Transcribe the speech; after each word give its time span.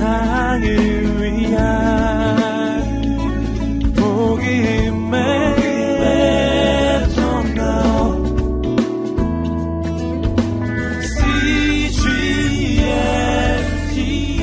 세상을 0.00 0.64
위한 1.20 1.60
복음의 3.94 5.20
통로 7.14 7.60
CGM 11.52 12.80
TV 13.92 14.40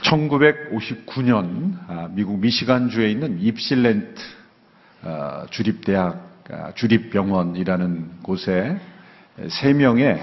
1959년 0.00 1.76
아, 1.86 2.08
미국 2.12 2.38
미시간주에 2.38 3.10
있는 3.10 3.38
입실렌트 3.42 4.22
아, 5.02 5.44
주립대학 5.50 6.44
아, 6.48 6.72
주립병원이라는 6.72 8.22
곳에 8.22 8.80
세 9.48 9.72
명의 9.72 10.20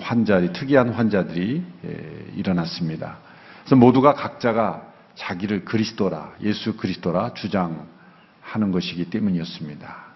환자들이 0.00 0.52
특이한 0.52 0.88
환자들이 0.90 1.62
에, 1.84 2.32
일어났습니다. 2.34 3.18
그래서 3.60 3.76
모두가 3.76 4.14
각자가 4.14 4.82
자기를 5.14 5.64
그리스도라 5.64 6.34
예수 6.42 6.76
그리스도라 6.76 7.34
주장하는 7.34 8.72
것이기 8.72 9.10
때문이었습니다. 9.10 10.06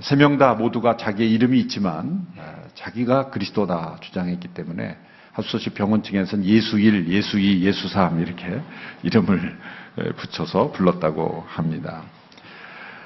세 0.00 0.16
명 0.16 0.38
다 0.38 0.54
모두가 0.54 0.96
자기의 0.96 1.30
이름이 1.32 1.58
있지만 1.60 2.26
어, 2.38 2.64
자기가 2.74 3.28
그리스도다 3.30 3.98
주장했기 4.00 4.48
때문에 4.48 4.96
없이 5.36 5.70
병원 5.70 6.02
측에서는 6.02 6.44
예수 6.46 6.78
1, 6.78 7.08
예수 7.10 7.38
2, 7.38 7.62
예수 7.64 7.88
3 7.88 8.20
이렇게 8.22 8.60
이름을 9.02 9.58
에, 9.98 10.12
붙여서 10.12 10.72
불렀다고 10.72 11.44
합니다. 11.46 12.02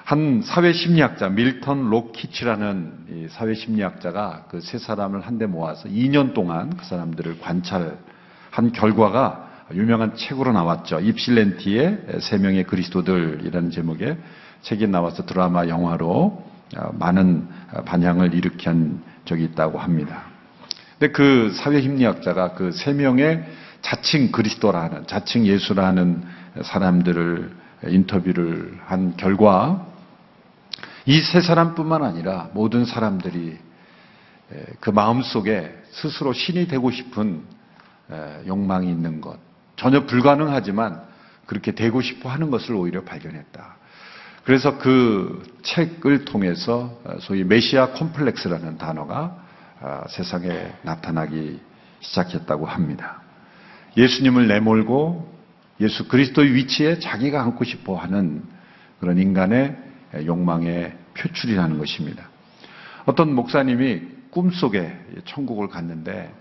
한 0.09 0.41
사회심리학자 0.43 1.29
밀턴 1.29 1.91
로키치라는 1.91 2.93
이 3.11 3.27
사회심리학자가 3.29 4.47
그 4.49 4.63
세 4.63 4.79
사람을 4.79 5.21
한데 5.21 5.45
모아서 5.45 5.87
2년 5.87 6.33
동안 6.33 6.75
그 6.75 6.87
사람들을 6.87 7.41
관찰한 7.41 8.73
결과가 8.73 9.67
유명한 9.75 10.17
책으로 10.17 10.53
나왔죠. 10.53 11.01
입실렌티의 11.01 12.21
세 12.21 12.39
명의 12.39 12.65
그리스도들이라는 12.65 13.71
제목의 13.71 14.17
책이 14.63 14.87
나와서 14.87 15.27
드라마 15.27 15.69
영화로 15.69 16.43
어, 16.79 16.91
많은 16.99 17.47
반향을 17.85 18.33
일으킨 18.33 19.03
적이 19.27 19.45
있다고 19.45 19.79
합니다. 19.79 20.23
근데 20.99 21.13
그 21.13 21.53
사회심리학자가 21.53 22.55
그 22.55 22.73
세 22.73 22.95
명의 22.95 23.45
자칭 23.83 24.33
그리스도라는 24.33 25.07
자칭 25.07 25.47
예수라는 25.47 26.23
사람들을 26.63 27.51
인터뷰를 27.89 28.79
한 28.87 29.15
결과 29.19 29.87
이 31.09 31.23
세 31.23 31.41
사람뿐만 31.41 32.05
아니라 32.05 32.51
모든 32.53 32.85
사람들이 32.85 33.57
에, 34.53 34.65
그 34.79 34.91
마음 34.91 35.23
속에 35.23 35.75
스스로 35.91 36.35
신이 36.35 36.69
되고 36.69 36.91
싶은 36.91 37.43
에, 38.11 38.47
욕망이 38.47 38.91
있는 38.91 39.23
것 39.23 39.39
전혀 39.77 40.05
불가능하지만 40.05 41.01
그렇게 41.47 41.73
되고 41.73 42.03
싶어 42.03 42.29
하는 42.29 42.51
것을 42.51 42.75
오히려 42.75 43.05
발견했다. 43.05 43.77
그래서 44.45 44.77
그 44.77 45.43
책을 45.63 46.27
통해서 46.27 47.01
어, 47.05 47.17
소위 47.21 47.43
메시아 47.43 47.93
콤플렉스라는 47.93 48.77
단어가 48.77 49.43
아, 49.81 50.05
세상에 50.11 50.75
나타나기 50.83 51.59
시작했다고 52.01 52.67
합니다. 52.67 53.23
예수님을 53.97 54.47
내몰고 54.47 55.33
예수 55.81 56.07
그리스도의 56.07 56.53
위치에 56.55 56.99
자기가 56.99 57.43
앉고 57.43 57.65
싶어 57.65 57.97
하는 57.97 58.43
그런 59.01 59.17
인간의 59.17 59.88
욕망의 60.15 60.97
표출이라는 61.15 61.79
것입니다. 61.79 62.29
어떤 63.05 63.35
목사님이 63.35 64.03
꿈속에 64.31 64.93
천국을 65.25 65.69
갔는데 65.69 66.33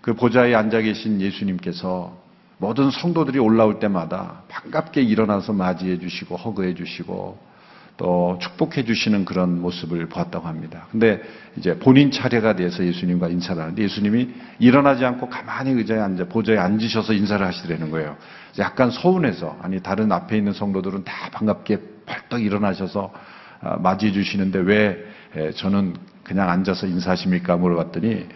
그 0.00 0.14
보좌에 0.14 0.54
앉아 0.54 0.80
계신 0.80 1.20
예수님께서 1.20 2.20
모든 2.58 2.90
성도들이 2.90 3.38
올라올 3.38 3.80
때마다 3.80 4.42
반갑게 4.48 5.02
일어나서 5.02 5.52
맞이해 5.52 5.98
주시고 5.98 6.36
허그해 6.36 6.74
주시고 6.74 7.52
또 7.96 8.38
축복해 8.40 8.84
주시는 8.84 9.24
그런 9.24 9.60
모습을 9.60 10.08
보았다고 10.08 10.46
합니다. 10.46 10.86
근데 10.90 11.20
이제 11.56 11.78
본인 11.78 12.10
차례가 12.10 12.56
돼서 12.56 12.84
예수님과 12.84 13.28
인사를 13.28 13.60
하는데 13.60 13.82
예수님이 13.82 14.30
일어나지 14.58 15.04
않고 15.04 15.28
가만히 15.28 15.72
의자에 15.72 15.98
앉아 15.98 16.26
보좌에 16.26 16.56
앉으셔서 16.56 17.12
인사를 17.12 17.44
하시더라는 17.44 17.90
거예요. 17.90 18.16
약간 18.58 18.90
서운해서 18.90 19.58
아니 19.60 19.80
다른 19.80 20.10
앞에 20.10 20.36
있는 20.36 20.52
성도들은 20.52 21.04
다 21.04 21.30
반갑게 21.32 21.91
벌떡 22.12 22.42
일어나셔서 22.42 23.12
아, 23.60 23.76
맞이해 23.76 24.12
주시는데 24.12 24.58
왜 24.60 25.04
에, 25.36 25.50
저는 25.52 25.94
그냥 26.24 26.50
앉아서 26.50 26.86
인사하십니까 26.86 27.56
물어봤더니 27.56 28.10
에, 28.12 28.28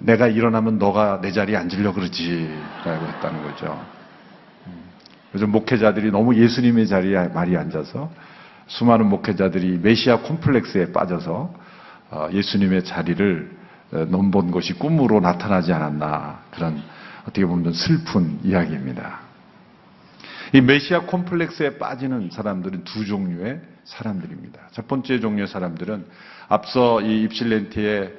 내가 0.00 0.26
일어나면 0.26 0.78
너가 0.78 1.20
내 1.22 1.32
자리에 1.32 1.56
앉으려 1.56 1.92
그러지 1.92 2.50
라고 2.84 3.06
했다는 3.06 3.42
거죠. 3.42 3.80
요즘 5.34 5.50
목회자들이 5.50 6.10
너무 6.10 6.36
예수님의 6.36 6.86
자리에 6.86 7.28
많이 7.28 7.56
앉아서 7.56 8.10
수많은 8.66 9.06
목회자들이 9.06 9.78
메시아 9.82 10.18
콤플렉스에 10.18 10.92
빠져서 10.92 11.54
어, 12.10 12.28
예수님의 12.32 12.84
자리를 12.84 13.50
어, 13.92 14.06
넘본 14.10 14.50
것이 14.50 14.74
꿈으로 14.74 15.20
나타나지 15.20 15.72
않았나 15.72 16.40
그런 16.50 16.82
어떻게 17.22 17.46
보면 17.46 17.72
슬픈 17.72 18.40
이야기입니다. 18.42 19.21
이 20.54 20.60
메시아 20.60 21.06
콤플렉스에 21.06 21.78
빠지는 21.78 22.28
사람들은 22.30 22.84
두 22.84 23.06
종류의 23.06 23.60
사람들입니다. 23.84 24.68
첫 24.72 24.86
번째 24.86 25.18
종류의 25.18 25.48
사람들은 25.48 26.04
앞서 26.48 27.00
이 27.00 27.22
입실렌티의 27.22 28.12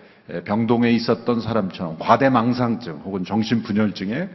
병동에 0.45 0.89
있었던 0.91 1.41
사람처럼 1.41 1.99
과대망상증 1.99 3.01
혹은 3.05 3.23
정신분열증에 3.23 4.29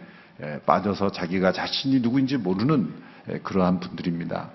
빠져서 0.64 1.10
자기가 1.10 1.50
자신이 1.53 1.98
누구인지 2.00 2.37
모르는 2.37 2.92
그러한 3.42 3.81
분들입니다. 3.81 4.50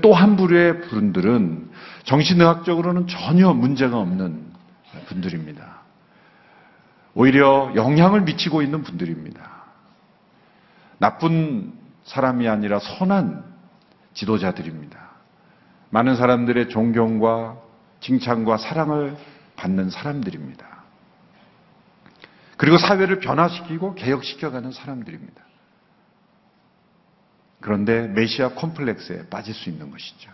또 0.00 0.14
한 0.14 0.36
부류의 0.36 0.82
분들은 0.82 1.68
정신의학적으로는 2.04 3.08
전혀 3.08 3.52
문제가 3.52 3.98
없는 3.98 4.42
분들입니다. 5.06 5.80
오히려 7.14 7.72
영향을 7.74 8.22
미치고 8.22 8.62
있는 8.62 8.82
분들입니다. 8.84 9.50
나쁜 10.98 11.72
사람이 12.10 12.48
아니라 12.48 12.80
선한 12.80 13.44
지도자들입니다. 14.14 14.98
많은 15.90 16.16
사람들의 16.16 16.68
존경과 16.68 17.56
칭찬과 18.00 18.56
사랑을 18.56 19.16
받는 19.54 19.90
사람들입니다. 19.90 20.66
그리고 22.56 22.78
사회를 22.78 23.20
변화시키고 23.20 23.94
개혁시켜가는 23.94 24.72
사람들입니다. 24.72 25.40
그런데 27.60 28.08
메시아 28.08 28.50
콤플렉스에 28.50 29.28
빠질 29.28 29.54
수 29.54 29.70
있는 29.70 29.90
것이죠. 29.90 30.30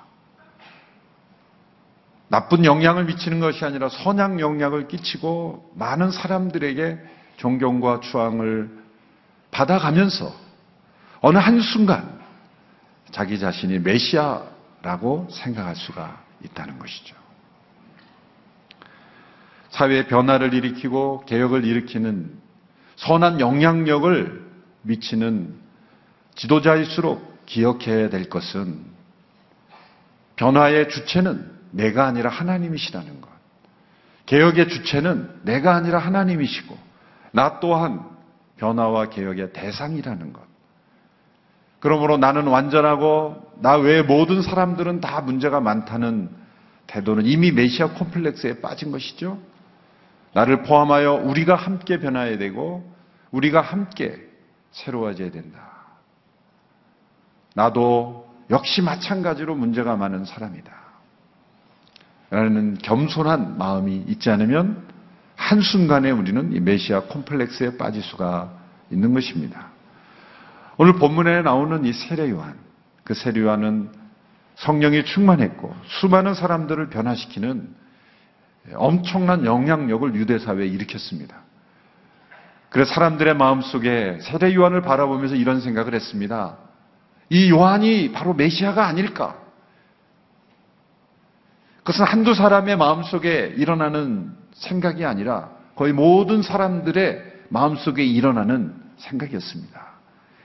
나쁜 2.29 2.65
영향을 2.65 3.05
미치는 3.05 3.39
것이 3.41 3.65
아니라 3.65 3.89
선한 3.89 4.41
영향을 4.41 4.89
끼치고 4.89 5.73
많은 5.75 6.11
사람들에게 6.11 6.99
존경과 7.37 8.01
추앙을 8.01 8.71
받아가면서 9.51 10.46
어느 11.21 11.39
한순간 11.39 12.21
자기 13.11 13.39
자신이 13.39 13.79
메시아라고 13.79 15.29
생각할 15.31 15.77
수가 15.77 16.23
있다는 16.45 16.79
것이죠. 16.79 17.17
사회의 19.71 20.07
변화를 20.07 20.55
일으키고 20.55 21.25
개혁을 21.27 21.65
일으키는 21.65 22.33
선한 22.97 23.41
영향력을 23.41 24.47
미치는 24.83 25.55
지도자일수록 26.35 27.45
기억해야 27.47 28.09
될 28.09 28.29
것은 28.29 28.85
변화의 30.37 30.89
주체는 30.89 31.57
내가 31.71 32.07
아니라 32.07 32.31
하나님이시라는 32.31 33.21
것. 33.21 33.31
개혁의 34.27 34.69
주체는 34.69 35.43
내가 35.45 35.75
아니라 35.75 35.99
하나님이시고 35.99 36.77
나 37.33 37.61
또한 37.61 38.05
변화와 38.57 39.11
개혁의 39.11 39.53
대상이라는 39.53 40.33
것. 40.33 40.46
그러므로 41.81 42.17
나는 42.17 42.47
완전하고 42.47 43.53
나 43.61 43.77
외의 43.77 44.03
모든 44.03 44.43
사람들은 44.43 45.01
다 45.01 45.21
문제가 45.21 45.61
많다는 45.61 46.31
태도는 46.87 47.27
이미 47.27 47.53
메시아 47.53 47.91
콤플렉스에 47.95 48.61
빠진 48.61 48.91
것이죠. 48.91 49.39
나를 50.35 50.63
포함하여 50.63 51.15
우리가 51.15 51.55
함께 51.55 51.99
변화해야 51.99 52.39
되고 52.39 52.89
우리가 53.31 53.61
함께 53.61 54.19
새로워져야 54.71 55.31
된다. 55.31 55.61
나도 57.55 58.29
역시 58.51 58.83
마찬가지로 58.83 59.55
문제가 59.55 59.97
많은 59.97 60.25
사람이다. 60.25 60.73
라는 62.31 62.77
겸손한 62.79 63.57
마음이 63.57 64.05
있지 64.09 64.31
않으면 64.31 64.87
한순간에 65.37 66.11
우리는 66.11 66.53
이 66.53 66.61
메시아 66.61 67.03
콤플렉스에 67.05 67.77
빠질 67.77 68.03
수가 68.03 68.53
있는 68.91 69.15
것입니다. 69.15 69.76
오늘 70.79 70.95
본문에 70.95 71.43
나오는 71.43 71.85
이 71.85 71.93
세례요한, 71.93 72.59
그 73.05 73.15
세례요한은 73.15 73.91
성령이 74.57 75.05
충만했고 75.05 75.75
수많은 75.85 76.35
사람들을 76.35 76.89
변화시키는 76.91 77.75
엄청난 78.75 79.45
영향력을 79.45 80.15
유대 80.15 80.39
사회에 80.39 80.67
일으켰습니다. 80.67 81.37
그래서 82.69 82.93
사람들의 82.95 83.37
마음 83.37 83.61
속에 83.61 84.19
세례 84.21 84.55
요한을 84.55 84.83
바라보면서 84.83 85.35
이런 85.35 85.61
생각을 85.61 85.95
했습니다. 85.95 86.57
이 87.31 87.51
요한이 87.51 88.13
바로 88.13 88.35
메시아가 88.35 88.87
아닐까? 88.87 89.37
그것은 91.79 92.05
한두 92.05 92.35
사람의 92.35 92.77
마음 92.77 93.03
속에 93.03 93.55
일어나는 93.57 94.35
생각이 94.53 95.05
아니라 95.05 95.51
거의 95.77 95.93
모든 95.93 96.43
사람들의 96.43 97.23
마음 97.49 97.77
속에 97.77 98.05
일어나는 98.05 98.75
생각이었습니다. 98.97 99.86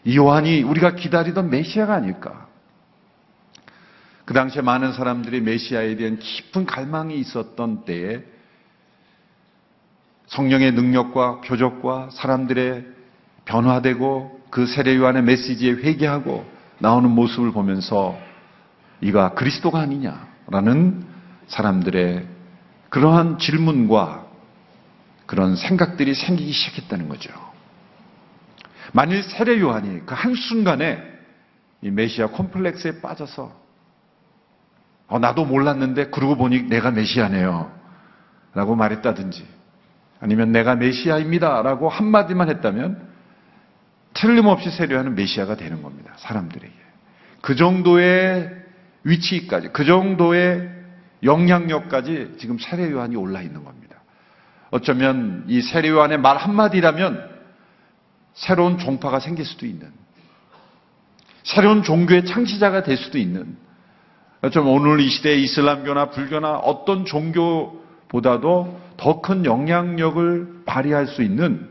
이 0.03 0.17
요한이 0.17 0.63
우리가 0.63 0.95
기다리던 0.95 1.49
메시아가 1.49 1.93
아닐까? 1.93 2.47
그 4.25 4.33
당시에 4.33 4.61
많은 4.61 4.93
사람들이 4.93 5.41
메시아에 5.41 5.95
대한 5.95 6.17
깊은 6.17 6.65
갈망이 6.65 7.17
있었던 7.19 7.85
때에 7.85 8.23
성령의 10.27 10.71
능력과 10.71 11.41
표적과 11.41 12.09
사람들의 12.11 12.85
변화되고 13.45 14.41
그 14.49 14.65
세례 14.65 14.95
요한의 14.95 15.23
메시지에 15.23 15.71
회개하고 15.73 16.45
나오는 16.79 17.09
모습을 17.09 17.51
보면서 17.51 18.17
이가 19.01 19.33
그리스도가 19.33 19.79
아니냐라는 19.79 21.05
사람들의 21.47 22.27
그러한 22.89 23.37
질문과 23.39 24.25
그런 25.25 25.55
생각들이 25.55 26.13
생기기 26.13 26.51
시작했다는 26.51 27.09
거죠. 27.09 27.50
만일 28.91 29.23
세례 29.23 29.59
요한이 29.59 30.05
그 30.05 30.13
한순간에 30.13 31.01
이 31.81 31.89
메시아 31.89 32.27
콤플렉스에 32.27 33.01
빠져서 33.01 33.61
어, 35.07 35.19
나도 35.19 35.45
몰랐는데 35.45 36.09
그러고 36.09 36.37
보니 36.37 36.63
내가 36.63 36.91
메시아네요. 36.91 37.71
라고 38.53 38.75
말했다든지 38.75 39.45
아니면 40.19 40.51
내가 40.51 40.75
메시아입니다. 40.75 41.61
라고 41.63 41.89
한마디만 41.89 42.49
했다면 42.49 43.09
틀림없이 44.13 44.69
세례하는 44.69 45.15
메시아가 45.15 45.55
되는 45.55 45.81
겁니다. 45.81 46.13
사람들에게. 46.17 46.73
그 47.41 47.55
정도의 47.55 48.55
위치까지, 49.03 49.69
그 49.69 49.83
정도의 49.83 50.69
영향력까지 51.23 52.35
지금 52.37 52.57
세례 52.59 52.91
요한이 52.91 53.15
올라 53.15 53.41
있는 53.41 53.63
겁니다. 53.63 53.97
어쩌면 54.69 55.43
이 55.47 55.61
세례 55.61 55.89
요한의 55.89 56.19
말 56.19 56.37
한마디라면 56.37 57.30
새로운 58.33 58.77
종파가 58.77 59.19
생길 59.19 59.45
수도 59.45 59.65
있는, 59.65 59.91
새로운 61.43 61.83
종교의 61.83 62.25
창시자가 62.25 62.83
될 62.83 62.97
수도 62.97 63.17
있는, 63.17 63.57
어쩌면 64.41 64.73
오늘 64.73 64.99
이 64.99 65.09
시대에 65.09 65.35
이슬람교나 65.35 66.09
불교나 66.09 66.57
어떤 66.57 67.05
종교보다도 67.05 68.81
더 68.97 69.21
큰 69.21 69.45
영향력을 69.45 70.63
발휘할 70.65 71.07
수 71.07 71.23
있는 71.23 71.69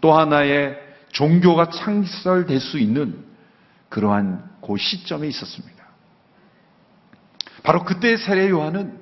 또 0.00 0.12
하나의 0.12 0.76
종교가 1.12 1.70
창설될 1.70 2.60
수 2.60 2.78
있는 2.78 3.24
그러한 3.88 4.48
그 4.64 4.76
시점에 4.76 5.26
있었습니다. 5.28 5.84
바로 7.62 7.84
그때 7.84 8.16
세례 8.16 8.48
요한은 8.50 8.98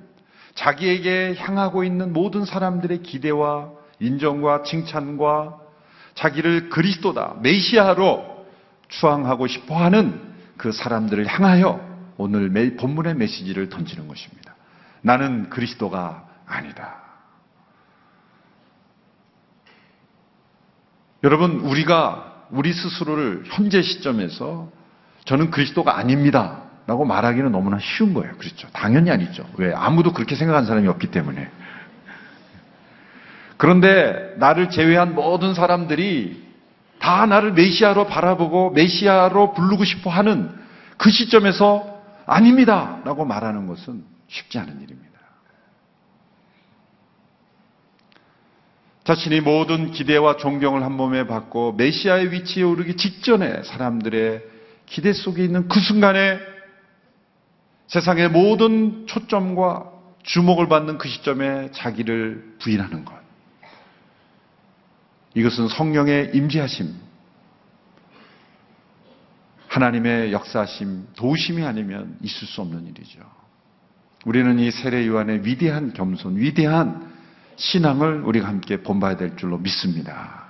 자기에게 0.55 1.35
향하고 1.39 1.85
있는 1.85 2.13
모든 2.13 2.45
사람들의 2.45 3.03
기대와 3.03 3.71
인정과 4.01 4.63
칭찬과 4.63 5.61
자기를 6.17 6.71
그리스도다, 6.71 7.37
메시아로 7.43 8.47
추앙하고 8.89 9.47
싶어 9.47 9.77
하는 9.77 10.21
그 10.57 10.73
사람들을 10.73 11.27
향하여 11.27 11.81
오늘 12.17 12.77
본문의 12.77 13.15
메시지를 13.15 13.69
던지는 13.69 14.09
것입니다. 14.09 14.55
나는 15.03 15.51
그리스도가 15.51 16.27
아니다. 16.47 16.97
여러분, 21.23 21.61
우리가 21.61 22.47
우리 22.51 22.73
스스로를 22.73 23.45
현재 23.47 23.83
시점에서 23.83 24.71
저는 25.25 25.51
그리스도가 25.51 25.99
아닙니다. 25.99 26.63
라고 26.87 27.05
말하기는 27.05 27.51
너무나 27.51 27.79
쉬운 27.81 28.15
거예요. 28.15 28.37
그렇죠. 28.39 28.69
당연히 28.73 29.11
아니죠. 29.11 29.45
왜? 29.57 29.75
아무도 29.75 30.13
그렇게 30.13 30.37
생각한 30.37 30.67
사람이 30.67 30.87
없기 30.87 31.11
때문에. 31.11 31.51
그런데 33.57 34.35
나를 34.39 34.71
제외한 34.71 35.15
모든 35.15 35.55
사람들이 35.55 36.45
다 36.99 37.27
나를 37.27 37.53
메시아로 37.53 38.07
바라보고 38.07 38.71
메시아로 38.71 39.55
부르고 39.55 39.85
싶어 39.85 40.11
하는 40.11 40.51
그 40.97 41.11
시점에서 41.11 42.03
아닙니다. 42.27 43.01
라고 43.05 43.25
말하는 43.25 43.67
것은 43.67 44.05
쉽지 44.29 44.59
않은 44.59 44.81
일입니다. 44.83 45.07
자신이 49.05 49.41
모든 49.41 49.93
기대와 49.93 50.37
존경을 50.37 50.83
한 50.83 50.93
몸에 50.93 51.29
받고 51.29 51.75
메시아의 51.75 52.33
위치에 52.33 52.65
오르기 52.65 52.97
직전에 52.97 53.63
사람들의 53.63 54.43
기대 54.87 55.13
속에 55.13 55.45
있는 55.45 55.69
그 55.69 55.79
순간에 55.79 56.41
세상의 57.87 58.31
모든 58.31 59.07
초점과 59.07 59.93
주목을 60.25 60.69
받는 60.69 60.99
그 60.99 61.09
시점에 61.09 61.71
자기를 61.71 62.57
부인하는 62.59 63.05
것. 63.05 63.26
이것은 65.37 65.69
성령의 65.69 66.31
임재하심, 66.33 66.95
하나님의 69.69 70.33
역사심, 70.33 71.09
도우심이 71.15 71.63
아니면 71.63 72.17
있을 72.23 72.49
수 72.49 72.63
없는 72.63 72.87
일이죠. 72.87 73.21
우리는 74.25 74.59
이 74.59 74.71
세례 74.71 75.07
요한의 75.07 75.45
위대한 75.45 75.93
겸손, 75.93 76.39
위대한 76.39 77.13
신앙을 77.57 78.23
우리가 78.23 78.49
함께 78.49 78.83
본봐야 78.83 79.19
될 79.19 79.37
줄로 79.37 79.59
믿습니다. 79.59 80.47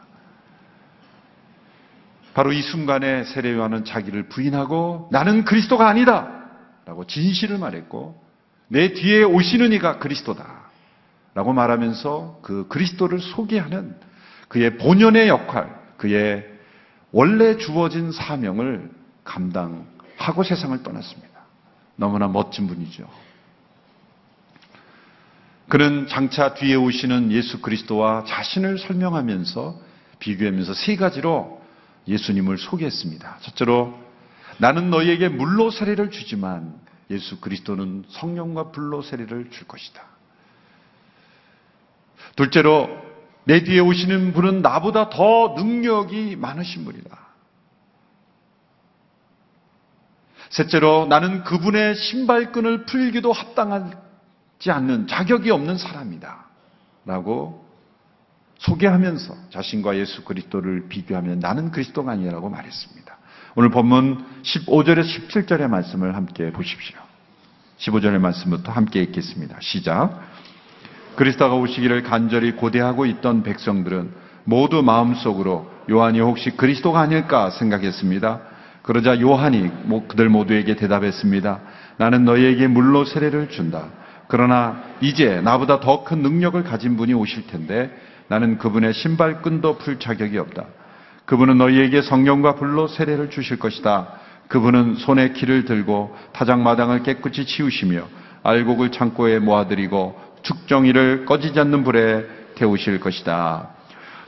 바로 2.35 2.53
이 2.53 2.63
순간에 2.63 3.25
세례 3.25 3.55
요한은 3.55 3.85
자기를 3.85 4.29
부인하고 4.29 5.09
나는 5.11 5.45
그리스도가 5.45 5.89
아니다. 5.89 6.31
라고 6.85 7.05
진실을 7.09 7.59
말했고 7.59 8.23
내 8.69 8.93
뒤에 8.93 9.25
오시는 9.25 9.73
이가 9.73 9.99
그리스도다. 9.99 10.71
라고 11.35 11.53
말하면서 11.53 12.39
그 12.43 12.69
그리스도를 12.69 13.19
소개하는 13.19 14.06
그의 14.49 14.79
본연의 14.79 15.29
역할, 15.29 15.75
그의 15.97 16.47
원래 17.13 17.57
주어진 17.57 18.13
사명을 18.13 18.91
감당하고 19.25 20.43
세상을 20.45 20.83
떠났습니다. 20.83 21.41
너무나 21.97 22.29
멋진 22.29 22.67
분이죠. 22.67 23.09
그는 25.69 26.07
장차 26.07 26.55
뒤에 26.55 26.77
오시는 26.77 27.33
예수 27.33 27.61
그리스도와 27.61 28.25
자신을 28.25 28.79
설명하면서 28.79 29.81
비교하면서 30.21 30.75
세 30.75 30.97
가지로 30.97 31.61
예수님을 32.07 32.59
소개했습니다. 32.59 33.39
첫째로 33.41 33.99
나는 34.59 34.91
너희에게 34.91 35.29
물로 35.29 35.71
세례를 35.71 36.11
주지만 36.11 36.79
예수 37.11 37.41
그리스도는 37.41 38.05
성령과 38.09 38.71
불로 38.71 39.03
세례를 39.03 39.51
줄 39.51 39.67
것이다. 39.67 40.03
둘째로 42.37 43.06
내 43.47 43.63
뒤에 43.63 43.79
오시는 43.79 44.33
분은 44.33 44.61
나보다 44.61 45.09
더 45.09 45.55
능력이 45.57 46.35
많으신 46.37 46.85
분이다. 46.85 47.17
셋째로 50.51 51.07
나는 51.07 51.45
그분의 51.45 51.95
신발끈을 51.95 52.87
풀기도 52.87 53.33
합당하지 53.33 54.71
않는 54.71 55.07
자격이 55.07 55.51
없는 55.53 55.79
사람이다. 55.79 56.45
라고 57.05 57.65
소개하면서 58.59 59.51
자신과 59.51 59.97
예수 59.97 60.25
그리스도를 60.25 60.89
비교하면 60.89 61.39
나는 61.39 61.71
그리스도가 61.71 62.13
아니라고 62.13 62.51
말했습니다. 62.51 63.17
오늘 63.55 63.71
본문 63.71 64.43
15절에 64.43 65.03
17절의 65.05 65.69
말씀을 65.69 66.17
함께 66.17 66.51
보십시오. 66.51 66.99
15절의 67.79 68.19
말씀부터 68.19 68.73
함께 68.73 69.03
읽겠습니다. 69.03 69.59
시작. 69.61 70.21
그리스도가 71.17 71.55
오시기를 71.55 72.03
간절히 72.03 72.53
고대하고 72.53 73.07
있던 73.07 73.43
백성들은 73.43 74.11
모두 74.45 74.83
마음속으로 74.83 75.69
요한이 75.91 76.21
혹시 76.21 76.51
그리스도가 76.51 77.01
아닐까 77.01 77.51
생각했습니다. 77.51 78.41
그러자 78.83 79.21
요한이 79.21 79.71
그들 80.09 80.29
모두에게 80.29 80.77
대답했습니다. 80.77 81.61
나는 81.97 82.25
너희에게 82.25 82.69
물로 82.69 83.05
세례를 83.05 83.49
준다. 83.49 83.87
그러나 84.29 84.83
이제 85.01 85.41
나보다 85.41 85.81
더 85.81 86.05
큰 86.05 86.23
능력을 86.23 86.63
가진 86.65 86.97
분이 86.97 87.15
오실 87.15 87.47
텐데 87.47 87.91
나는 88.29 88.59
그분의 88.59 88.93
신발끈도 88.95 89.79
풀 89.79 89.99
자격이 89.99 90.39
없다. 90.39 90.65
그분은 91.25 91.59
너희에게 91.59 92.03
성령과 92.03 92.55
불로 92.55 92.87
세례를 92.87 93.31
주실 93.31 93.59
것이다. 93.59 94.09
그분은 94.49 94.97
손에 94.97 95.33
키를 95.33 95.65
들고 95.65 96.15
타작마당을 96.33 97.03
깨끗이 97.03 97.47
치우시며 97.47 98.07
알곡을 98.45 98.93
창고에 98.93 99.41
모아들이고 99.41 100.26
축정이를 100.47 101.25
꺼지지 101.25 101.59
않는 101.61 101.85
불에 101.85 102.25
태우실 102.55 103.01
것이다. 103.01 103.71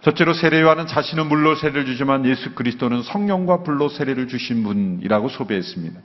첫째로 0.02 0.32
세례요한은 0.34 0.86
자신은 0.86 1.26
물로 1.28 1.54
세례를 1.54 1.86
주지만 1.86 2.24
예수 2.26 2.54
그리스도는 2.54 3.02
성령과 3.02 3.62
불로 3.62 3.88
세례를 3.88 4.28
주신 4.28 4.62
분이라고 4.62 5.28
소개했습니다. 5.28 6.00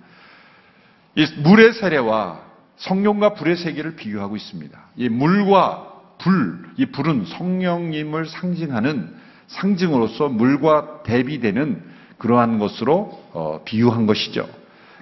이 1.15 1.25
물의 1.43 1.73
세례와 1.73 2.41
성령과 2.77 3.35
불의 3.35 3.55
세계를 3.57 3.95
비교하고 3.95 4.35
있습니다. 4.35 4.79
이 4.97 5.09
물과 5.09 5.91
불, 6.17 6.69
이 6.77 6.85
불은 6.87 7.25
성령님을 7.25 8.25
상징하는 8.25 9.15
상징으로서 9.47 10.29
물과 10.29 11.03
대비되는 11.03 11.83
그러한 12.17 12.57
것으로 12.59 13.11
어, 13.33 13.61
비유한 13.65 14.07
것이죠. 14.07 14.47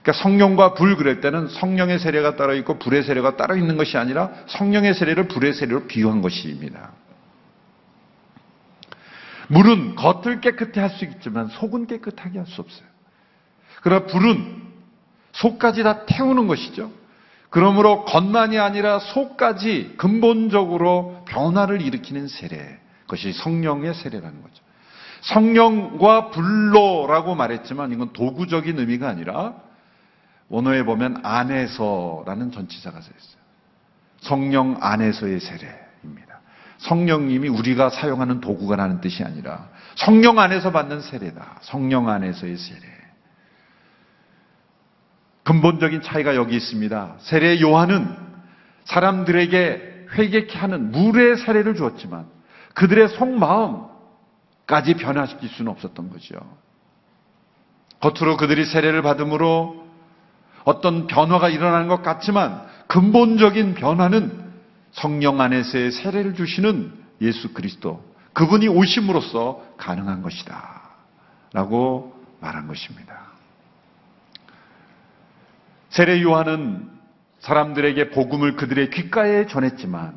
그러니까 0.01 0.23
성령과 0.23 0.73
불 0.73 0.95
그럴 0.95 1.21
때는 1.21 1.47
성령의 1.47 1.99
세례가 1.99 2.35
따로 2.35 2.55
있고 2.55 2.79
불의 2.79 3.03
세례가 3.03 3.37
따로 3.37 3.55
있는 3.55 3.77
것이 3.77 3.97
아니라 3.97 4.31
성령의 4.47 4.95
세례를 4.95 5.27
불의 5.27 5.53
세례로 5.53 5.85
비유한 5.87 6.21
것입니다. 6.21 6.91
물은 9.47 9.95
겉을 9.95 10.41
깨끗해 10.41 10.79
할 10.79 10.89
수 10.91 11.05
있지만 11.05 11.47
속은 11.47 11.87
깨끗하게 11.87 12.39
할 12.39 12.47
수 12.47 12.61
없어요. 12.61 12.87
그러나 13.83 14.05
불은 14.05 14.61
속까지 15.33 15.83
다 15.83 16.05
태우는 16.05 16.47
것이죠. 16.47 16.91
그러므로 17.49 18.05
겉만이 18.05 18.57
아니라 18.59 18.99
속까지 18.99 19.95
근본적으로 19.97 21.25
변화를 21.27 21.81
일으키는 21.81 22.27
세례. 22.27 22.79
그것이 23.03 23.33
성령의 23.33 23.93
세례라는 23.93 24.41
거죠. 24.41 24.63
성령과 25.21 26.29
불로라고 26.29 27.35
말했지만 27.35 27.91
이건 27.91 28.13
도구적인 28.13 28.79
의미가 28.79 29.07
아니라 29.07 29.55
원어에 30.51 30.83
보면 30.83 31.21
안에서라는 31.23 32.51
전치사가 32.51 32.99
써 32.99 33.09
있어요. 33.17 33.41
성령 34.19 34.77
안에서의 34.81 35.39
세례입니다. 35.39 36.41
성령님이 36.77 37.47
우리가 37.47 37.89
사용하는 37.89 38.41
도구가 38.41 38.75
라는 38.75 38.99
뜻이 38.99 39.23
아니라 39.23 39.69
성령 39.95 40.39
안에서 40.39 40.71
받는 40.71 41.01
세례다. 41.01 41.59
성령 41.61 42.09
안에서의 42.09 42.57
세례. 42.57 42.81
근본적인 45.43 46.01
차이가 46.01 46.35
여기 46.35 46.57
있습니다. 46.57 47.15
세례 47.19 47.61
요한은 47.61 48.13
사람들에게 48.83 50.07
회개케 50.13 50.59
하는 50.59 50.91
물의 50.91 51.37
세례를 51.37 51.75
주었지만 51.75 52.25
그들의 52.73 53.07
속마음까지 53.07 54.95
변화시킬 54.95 55.47
수는 55.47 55.71
없었던 55.71 56.09
거죠. 56.09 56.35
겉으로 58.01 58.35
그들이 58.35 58.65
세례를 58.65 59.01
받음으로 59.01 59.80
어떤 60.63 61.07
변화가 61.07 61.49
일어나는 61.49 61.87
것 61.87 62.01
같지만 62.03 62.61
근본적인 62.87 63.75
변화는 63.75 64.51
성령 64.91 65.39
안에서의 65.39 65.91
세례를 65.91 66.35
주시는 66.35 66.91
예수 67.21 67.53
그리스도 67.53 68.03
그분이 68.33 68.67
오심으로써 68.67 69.63
가능한 69.77 70.21
것이다. 70.21 70.81
라고 71.53 72.15
말한 72.39 72.67
것입니다. 72.67 73.21
세례 75.89 76.21
요한은 76.21 76.89
사람들에게 77.39 78.11
복음을 78.11 78.55
그들의 78.55 78.89
귓가에 78.91 79.47
전했지만 79.47 80.15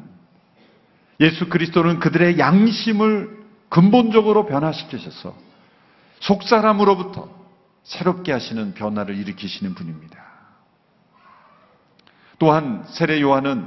예수 1.21 1.49
그리스도는 1.49 1.99
그들의 1.99 2.39
양심을 2.39 3.45
근본적으로 3.69 4.47
변화시키셔서 4.47 5.35
속사람으로부터 6.21 7.29
새롭게 7.83 8.33
하시는 8.33 8.75
변화를 8.75 9.17
일으키시는 9.17 9.75
분입니다. 9.75 10.24
또한 12.39 12.85
세례 12.89 13.21
요한은 13.21 13.67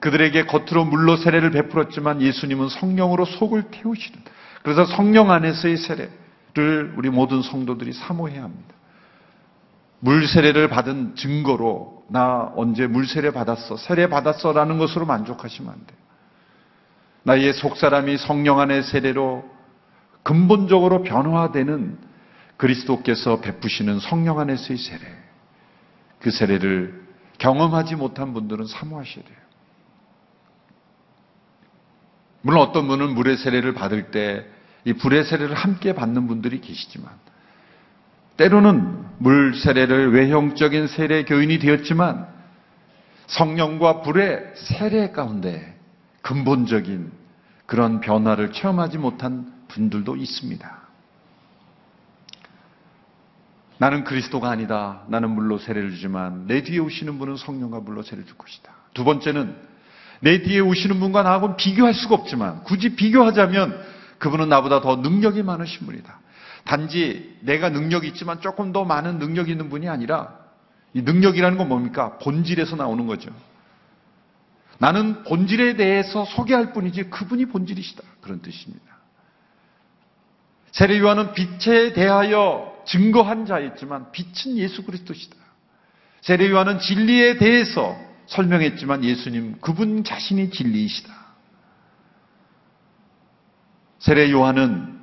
그들에게 0.00 0.44
겉으로 0.46 0.84
물로 0.84 1.16
세례를 1.16 1.50
베풀었지만 1.50 2.20
예수님은 2.22 2.68
성령으로 2.68 3.24
속을 3.24 3.70
태우시는 3.70 4.20
그래서 4.62 4.84
성령 4.84 5.30
안에서의 5.30 5.76
세례를 5.76 6.94
우리 6.96 7.08
모든 7.08 7.42
성도들이 7.42 7.92
사모해야 7.92 8.42
합니다. 8.42 8.74
물 10.00 10.26
세례를 10.26 10.68
받은 10.68 11.16
증거로 11.16 12.04
나 12.08 12.52
언제 12.56 12.86
물 12.86 13.06
세례 13.06 13.30
받았어, 13.30 13.76
세례 13.76 14.08
받았어라는 14.08 14.78
것으로 14.78 15.06
만족하시면 15.06 15.72
안 15.72 15.86
돼요. 15.86 15.98
나의 17.22 17.54
속사람이 17.54 18.18
성령 18.18 18.60
안의 18.60 18.84
세례로 18.84 19.44
근본적으로 20.22 21.02
변화되는 21.02 21.98
그리스도께서 22.56 23.40
베푸시는 23.40 24.00
성령 24.00 24.38
안에서의 24.38 24.78
세례. 24.78 25.00
그 26.20 26.30
세례를 26.30 27.05
경험하지 27.38 27.96
못한 27.96 28.32
분들은 28.32 28.66
사모하셔야 28.66 29.24
돼요. 29.24 29.36
물론 32.42 32.62
어떤 32.62 32.86
분은 32.86 33.14
물의 33.14 33.36
세례를 33.36 33.74
받을 33.74 34.10
때 34.10 34.56
이 34.86 34.92
불의 34.92 35.24
세례를 35.24 35.54
함께 35.54 35.92
받는 35.92 36.28
분들이 36.28 36.60
계시지만 36.60 37.12
때로는 38.36 39.04
물 39.18 39.52
세례를 39.54 40.14
외형적인 40.14 40.86
세례 40.86 41.24
교인이 41.24 41.58
되었지만 41.58 42.28
성령과 43.26 44.02
불의 44.02 44.52
세례 44.54 45.10
가운데 45.10 45.76
근본적인 46.22 47.10
그런 47.66 48.00
변화를 48.00 48.52
체험하지 48.52 48.98
못한 48.98 49.52
분들도 49.66 50.14
있습니다. 50.14 50.85
나는 53.78 54.04
그리스도가 54.04 54.48
아니다. 54.48 55.02
나는 55.08 55.30
물로 55.30 55.58
세례를 55.58 55.90
주지만 55.90 56.46
내 56.46 56.62
뒤에 56.62 56.78
오시는 56.78 57.18
분은 57.18 57.36
성령과 57.36 57.80
물로 57.80 58.02
세례를 58.02 58.26
줄 58.26 58.36
것이다. 58.38 58.72
두 58.94 59.04
번째는 59.04 59.54
내 60.20 60.42
뒤에 60.42 60.60
오시는 60.60 60.98
분과 60.98 61.22
나하고는 61.22 61.56
비교할 61.56 61.92
수가 61.92 62.14
없지만 62.14 62.64
굳이 62.64 62.96
비교하자면 62.96 63.78
그분은 64.18 64.48
나보다 64.48 64.80
더 64.80 64.96
능력이 64.96 65.42
많으신 65.42 65.86
분이다. 65.86 66.20
단지 66.64 67.36
내가 67.40 67.68
능력이 67.68 68.08
있지만 68.08 68.40
조금 68.40 68.72
더 68.72 68.84
많은 68.84 69.18
능력이 69.18 69.52
있는 69.52 69.68
분이 69.68 69.88
아니라 69.88 70.34
이 70.94 71.02
능력이라는 71.02 71.58
건 71.58 71.68
뭡니까? 71.68 72.16
본질에서 72.18 72.76
나오는 72.76 73.06
거죠. 73.06 73.30
나는 74.78 75.22
본질에 75.24 75.76
대해서 75.76 76.24
소개할 76.24 76.72
뿐이지 76.72 77.10
그분이 77.10 77.46
본질이시다. 77.46 78.02
그런 78.22 78.40
뜻입니다. 78.40 78.84
세례 80.72 80.98
요한은 80.98 81.32
빛에 81.34 81.92
대하여 81.92 82.75
증거한 82.86 83.46
자였지만 83.46 84.12
빛은 84.12 84.56
예수 84.56 84.84
그리스도시다. 84.84 85.36
세례 86.20 86.50
요한은 86.50 86.78
진리에 86.78 87.36
대해서 87.36 87.96
설명했지만 88.26 89.04
예수님 89.04 89.58
그분 89.60 90.02
자신이 90.02 90.50
진리이시다. 90.50 91.14
세례 93.98 94.30
요한은 94.30 94.96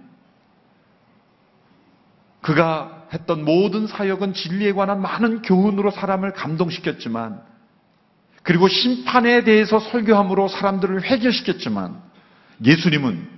그가 2.42 3.08
했던 3.14 3.46
모든 3.46 3.88
사역은 3.88 4.34
진리에 4.34 4.74
관한 4.74 5.02
많은 5.02 5.42
교훈으로 5.44 5.92
사람을 5.92 6.34
감동시켰지만 6.34 7.42
그리고 8.42 8.68
심판에 8.68 9.44
대해서 9.46 9.80
설교함으로 9.80 10.50
사람들을 10.50 11.04
회개시켰지만 11.04 12.02
예수님은 12.66 13.30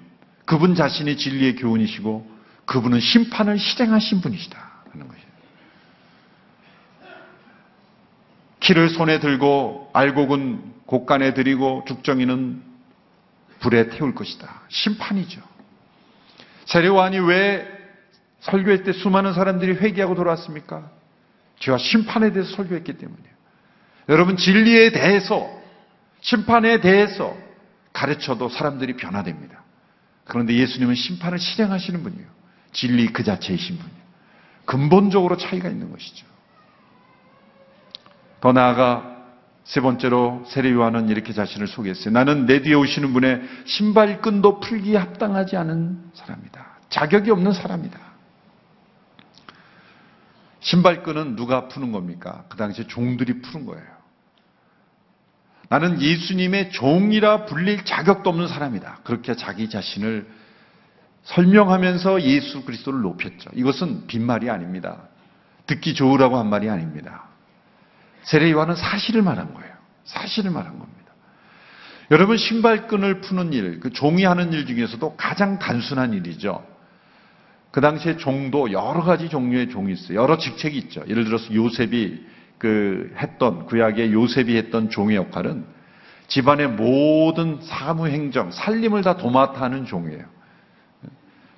그분 0.46 0.76
자신이 0.76 1.18
진리의 1.18 1.56
교훈이시고 1.58 2.35
그분은 2.66 3.00
심판을 3.00 3.60
실행하신 3.60 4.22
분이시다 4.22 4.58
하는 4.92 5.08
것이에요. 5.08 5.26
키를 8.60 8.90
손에 8.90 9.20
들고 9.20 9.92
알곡은 9.94 10.74
곡간에 10.86 11.34
들이고 11.34 11.86
죽정이는 11.88 12.64
불에 13.60 13.90
태울 13.90 14.16
것이다. 14.16 14.62
심판이죠. 14.70 15.42
세례요한이 16.66 17.20
왜 17.20 17.68
설교할 18.42 18.84
때 18.84 18.92
수많은 18.94 19.34
사람들이 19.34 19.74
회개하고 19.74 20.16
돌아왔습니까? 20.16 20.90
죄와 21.60 21.78
심판에 21.78 22.32
대해서 22.32 22.56
설교했기 22.56 22.94
때문이에요. 22.94 23.36
여러분 24.10 24.38
진리에 24.38 24.92
대해서 24.92 25.50
심판에 26.22 26.82
대해서 26.82 27.36
가르쳐도 27.94 28.50
사람들이 28.50 28.98
변화됩니다. 28.98 29.64
그런데 30.26 30.56
예수님은 30.56 30.96
심판을 30.96 31.40
실행하시는 31.40 32.04
분이에요. 32.04 32.28
진리 32.76 33.08
그 33.08 33.24
자체이신 33.24 33.78
분이에요. 33.78 34.06
근본적으로 34.66 35.38
차이가 35.38 35.70
있는 35.70 35.92
것이죠. 35.92 36.28
더 38.42 38.52
나아가 38.52 39.16
세 39.64 39.82
번째로 39.82 40.44
세례 40.48 40.72
요한은 40.72 41.10
이렇게 41.10 41.34
자신을 41.34 41.68
소개했어요. 41.68 42.14
나는 42.14 42.46
내 42.46 42.62
뒤에 42.62 42.76
오시는 42.76 43.14
분의 43.14 43.42
신발끈도 43.66 44.60
풀기에 44.60 44.98
합당하지 44.98 45.58
않은 45.58 46.12
사람이다. 46.14 46.66
자격이 46.90 47.32
없는 47.32 47.54
사람이다. 47.54 48.00
신발끈은 50.60 51.36
누가 51.36 51.68
푸는 51.68 51.92
겁니까? 51.92 52.46
그 52.50 52.58
당시에 52.58 52.88
종들이 52.88 53.42
푸는 53.42 53.66
거예요. 53.66 53.86
나는 55.70 56.02
예수님의 56.02 56.72
종이라 56.72 57.46
불릴 57.46 57.86
자격도 57.86 58.30
없는 58.30 58.48
사람이다. 58.48 59.00
그렇게 59.04 59.36
자기 59.36 59.70
자신을 59.70 60.28
설명하면서 61.26 62.22
예수 62.22 62.64
그리스도를 62.64 63.02
높였죠. 63.02 63.50
이것은 63.54 64.08
빈말이 64.08 64.50
아닙니다. 64.50 65.04
듣기 65.68 65.94
좋으라고 65.94 66.38
한 66.38 66.50
말이 66.50 66.70
아닙니다. 66.70 67.26
세례 68.24 68.52
요한은 68.52 68.76
사실을 68.76 69.22
말한 69.22 69.54
거예요. 69.54 69.74
사실을 70.06 70.52
말한 70.52 70.80
겁니다. 70.80 70.96
여러분 72.12 72.38
신발끈을 72.38 73.22
푸는 73.22 73.54
일, 73.54 73.80
그 73.80 73.90
종이 73.92 74.24
하는 74.24 74.54
일 74.54 74.68
중에서도 74.68 75.16
가장 75.16 75.58
단순한 75.58 76.14
일이죠. 76.14 76.64
그 77.72 77.82
당시에 77.82 78.18
종도 78.18 78.72
여러 78.72 79.02
가지 79.02 79.28
종류의 79.28 79.70
종이 79.70 79.94
있어요. 79.94 80.22
여러 80.22 80.38
직책이 80.38 80.78
있죠. 80.78 81.04
예를 81.08 81.26
들어서 81.26 81.54
요셉이 81.54 82.26
그 82.60 83.14
했던 83.18 83.66
구약의 83.66 84.14
요셉이 84.14 84.56
했던 84.56 84.90
종의 84.90 85.18
역할은 85.18 85.66
집안의 86.28 86.70
모든 86.70 87.60
사무 87.62 88.08
행정, 88.08 88.52
살림을 88.52 89.02
다 89.02 89.18
도맡아 89.18 89.62
하는 89.62 89.86
종이에요. 89.86 90.24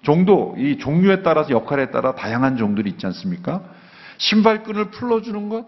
종도 0.01 0.56
이 0.58 0.77
종류에 0.77 1.24
따라서 1.24 1.50
역할에 1.51 1.92
따라 1.92 2.16
다양한 2.16 2.58
종들이 2.58 2.89
있지 2.92 3.06
않습니까? 3.08 3.63
신발끈을 4.18 4.92
풀어주는 4.92 5.50
것, 5.50 5.66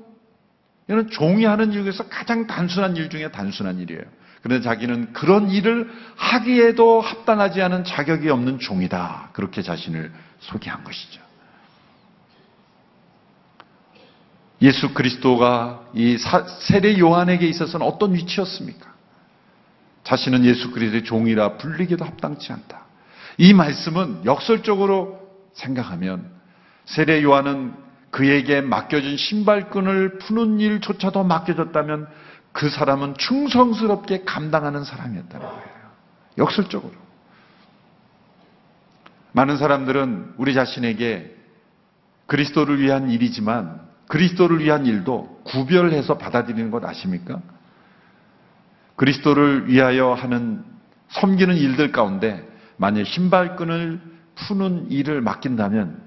이는 0.89 1.09
종이 1.09 1.45
하는 1.45 1.71
일 1.71 1.83
중에서 1.83 2.07
가장 2.09 2.47
단순한 2.47 2.95
일 2.95 3.09
중에 3.09 3.31
단순한 3.31 3.79
일이에요. 3.79 4.01
그런데 4.41 4.63
자기는 4.63 5.13
그런 5.13 5.49
일을 5.49 5.91
하기에도 6.15 7.01
합당하지 7.01 7.61
않은 7.61 7.83
자격이 7.83 8.29
없는 8.29 8.59
종이다. 8.59 9.29
그렇게 9.33 9.61
자신을 9.61 10.11
소개한 10.39 10.83
것이죠. 10.83 11.21
예수 14.61 14.93
그리스도가 14.93 15.83
이 15.93 16.17
세례 16.61 16.97
요한에게 16.97 17.47
있어서는 17.47 17.85
어떤 17.85 18.13
위치였습니까? 18.13 18.93
자신은 20.03 20.43
예수 20.45 20.71
그리스도의 20.71 21.03
종이라 21.03 21.57
불리기도 21.57 22.03
합당치 22.03 22.51
않다. 22.51 22.78
이 23.39 23.53
말씀은 23.53 24.25
역설적으로 24.25 25.17
생각하면 25.53 26.29
세례 26.83 27.23
요한은 27.23 27.73
그에게 28.11 28.59
맡겨진 28.59 29.15
신발끈을 29.15 30.17
푸는 30.17 30.59
일조차도 30.59 31.23
맡겨졌다면 31.23 32.07
그 32.51 32.69
사람은 32.69 33.15
충성스럽게 33.17 34.25
감당하는 34.25 34.83
사람이었다는 34.83 35.47
거예요. 35.47 35.63
역설적으로. 36.37 36.91
많은 39.31 39.55
사람들은 39.55 40.33
우리 40.35 40.53
자신에게 40.53 41.33
그리스도를 42.25 42.81
위한 42.81 43.09
일이지만 43.09 43.79
그리스도를 44.09 44.59
위한 44.59 44.85
일도 44.85 45.43
구별해서 45.45 46.17
받아들이는 46.17 46.71
것 46.71 46.83
아십니까? 46.83 47.41
그리스도를 48.97 49.69
위하여 49.69 50.11
하는 50.11 50.65
섬기는 51.07 51.55
일들 51.55 51.93
가운데 51.93 52.48
만약 52.79 53.05
신발끈을 53.05 53.99
푸는 54.35 54.89
일을 54.89 55.21
맡긴다면 55.21 56.01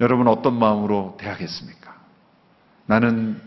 여러분 0.00 0.28
어떤 0.28 0.56
마음으로 0.56 1.16
대하겠습니까? 1.18 1.92
나는 2.86 3.40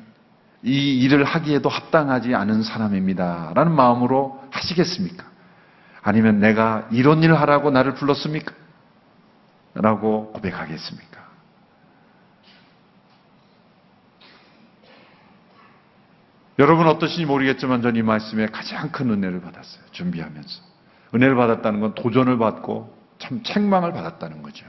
이 0.63 1.00
일을 1.00 1.24
하기에도 1.24 1.69
합당하지 1.69 2.36
않은 2.36 2.62
사람입니다. 2.62 3.53
라는 3.55 3.72
마음으로 3.74 4.43
하시겠습니까? 4.51 5.25
아니면 6.01 6.39
내가 6.39 6.88
이런 6.91 7.24
일을 7.24 7.39
하라고 7.39 7.72
나를 7.72 7.95
불렀습니까? 7.95 8.53
라고 9.75 10.33
고백하겠습니까? 10.33 11.24
여러분 16.60 16.86
어떠신지 16.88 17.25
모르겠지만 17.25 17.81
저는 17.81 17.95
이 17.98 18.03
말씀에 18.03 18.48
가장 18.48 18.91
큰 18.91 19.10
은혜를 19.10 19.41
받았어요. 19.41 19.86
준비하면서. 19.91 20.72
은혜를 21.13 21.36
받았다는 21.36 21.79
건 21.79 21.93
도전을 21.96 22.38
받고 22.38 22.96
참 23.20 23.43
책망을 23.43 23.93
받았다는 23.93 24.41
거죠. 24.41 24.65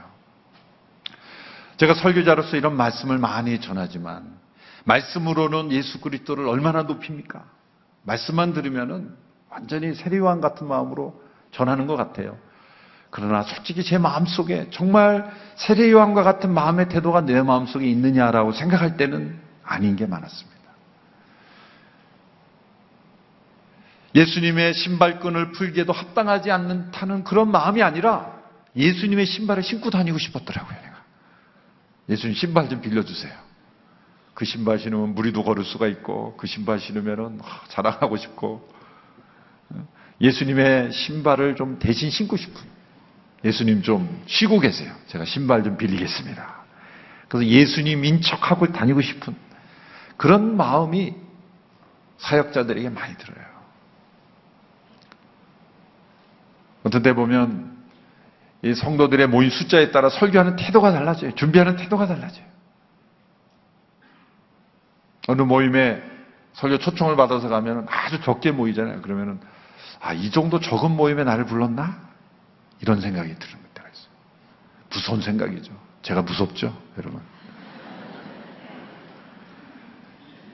제가 1.77 1.93
설교자로서 1.93 2.57
이런 2.57 2.77
말씀을 2.77 3.17
많이 3.17 3.59
전하지만 3.59 4.37
말씀으로는 4.85 5.71
예수 5.71 5.99
그리스도를 5.99 6.47
얼마나 6.47 6.83
높입니까? 6.83 7.43
말씀만 8.03 8.53
들으면은 8.53 9.15
완전히 9.49 9.93
세례요한 9.95 10.41
같은 10.41 10.67
마음으로 10.67 11.21
전하는 11.51 11.87
것 11.87 11.95
같아요. 11.95 12.37
그러나 13.09 13.43
솔직히 13.43 13.83
제 13.83 13.97
마음속에 13.97 14.67
정말 14.71 15.31
세례요한과 15.55 16.23
같은 16.23 16.53
마음의 16.53 16.89
태도가 16.89 17.21
내 17.21 17.41
마음속에 17.41 17.85
있느냐라고 17.87 18.51
생각할 18.51 18.97
때는 18.97 19.39
아닌 19.63 19.95
게 19.95 20.05
많았습니다. 20.05 20.54
예수님의 24.15 24.73
신발끈을 24.73 25.51
풀기에도 25.51 25.91
합당하지 25.91 26.49
않는다는 26.49 27.25
그런 27.25 27.51
마음이 27.51 27.83
아니라 27.83 28.33
예수님의 28.75 29.25
신발을 29.25 29.61
신고 29.61 29.89
다니고 29.89 30.17
싶었더라고요, 30.17 30.77
내가. 30.81 31.03
예수님 32.09 32.35
신발 32.35 32.69
좀 32.69 32.81
빌려주세요. 32.81 33.33
그 34.33 34.45
신발 34.45 34.79
신으면 34.79 35.15
무리도 35.15 35.43
걸을 35.43 35.63
수가 35.63 35.87
있고 35.87 36.35
그 36.37 36.47
신발 36.47 36.79
신으면은 36.79 37.39
자랑하고 37.69 38.17
싶고 38.17 38.69
예수님의 40.21 40.91
신발을 40.91 41.55
좀 41.55 41.79
대신 41.79 42.09
신고 42.09 42.37
싶은 42.37 42.61
예수님 43.43 43.81
좀 43.81 44.23
쉬고 44.27 44.59
계세요. 44.59 44.93
제가 45.07 45.25
신발 45.25 45.63
좀 45.63 45.77
빌리겠습니다. 45.77 46.63
그래서 47.27 47.49
예수님 47.49 48.03
인 48.05 48.21
척하고 48.21 48.71
다니고 48.71 49.01
싶은 49.01 49.35
그런 50.17 50.55
마음이 50.57 51.15
사역자들에게 52.17 52.89
많이 52.89 53.15
들어요. 53.17 53.54
어떤 56.85 57.01
때 57.01 57.13
보면 57.13 57.75
이 58.61 58.73
성도들의 58.75 59.27
모인 59.27 59.49
숫자에 59.49 59.91
따라 59.91 60.09
설교하는 60.09 60.55
태도가 60.55 60.91
달라져요. 60.91 61.33
준비하는 61.33 61.75
태도가 61.77 62.05
달라져요. 62.05 62.45
어느 65.27 65.41
모임에 65.41 66.01
설교 66.53 66.77
초청을 66.77 67.15
받아서 67.15 67.49
가면 67.49 67.87
아주 67.89 68.21
적게 68.21 68.51
모이잖아요. 68.51 69.01
그러면은 69.01 69.39
아, 69.99 70.13
이 70.13 70.29
정도 70.29 70.59
적은 70.59 70.91
모임에 70.91 71.23
나를 71.23 71.45
불렀나? 71.45 71.99
이런 72.81 73.01
생각이 73.01 73.29
드는 73.29 73.55
때가 73.73 73.89
있어요. 73.89 74.09
무서운 74.91 75.21
생각이죠. 75.21 75.73
제가 76.03 76.21
무섭죠, 76.21 76.77
여러분. 76.99 77.19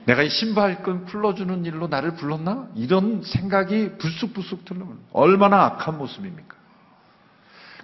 내가 0.04 0.22
이 0.22 0.28
신발끈 0.28 1.04
풀어주는 1.04 1.64
일로 1.64 1.86
나를 1.86 2.14
불렀나? 2.14 2.68
이런 2.74 3.22
생각이 3.22 3.98
불쑥불쑥 3.98 4.64
들면 4.64 4.98
얼마나 5.12 5.64
악한 5.64 5.98
모습입니까? 5.98 6.56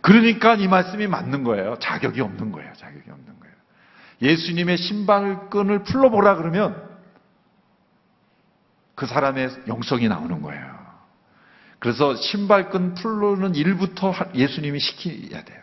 그러니까 0.01 0.55
이 0.55 0.69
말씀이 0.69 1.07
맞는 1.07 1.45
거예요. 1.45 1.77
자격이 1.79 2.21
없는 2.21 2.53
거예요. 2.53 2.73
자격이 2.75 3.11
없는 3.11 3.41
거예요. 3.41 3.55
예수님의 4.23 4.77
신발끈을 4.79 5.85
풀러보라 5.85 6.37
그러면 6.37 6.89
그 8.95 9.07
사람의 9.07 9.51
영성이 9.69 10.09
나오는 10.09 10.43
거예요. 10.43 10.79
그래서 11.79 12.17
신발끈 12.17 12.95
풀르는 12.95 13.55
일부터 13.55 14.13
예수님이 14.35 14.81
시켜야 14.81 15.45
돼요. 15.45 15.63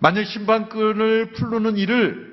만약 0.00 0.24
신발끈을 0.24 1.32
풀르는 1.32 1.76
일을 1.76 2.31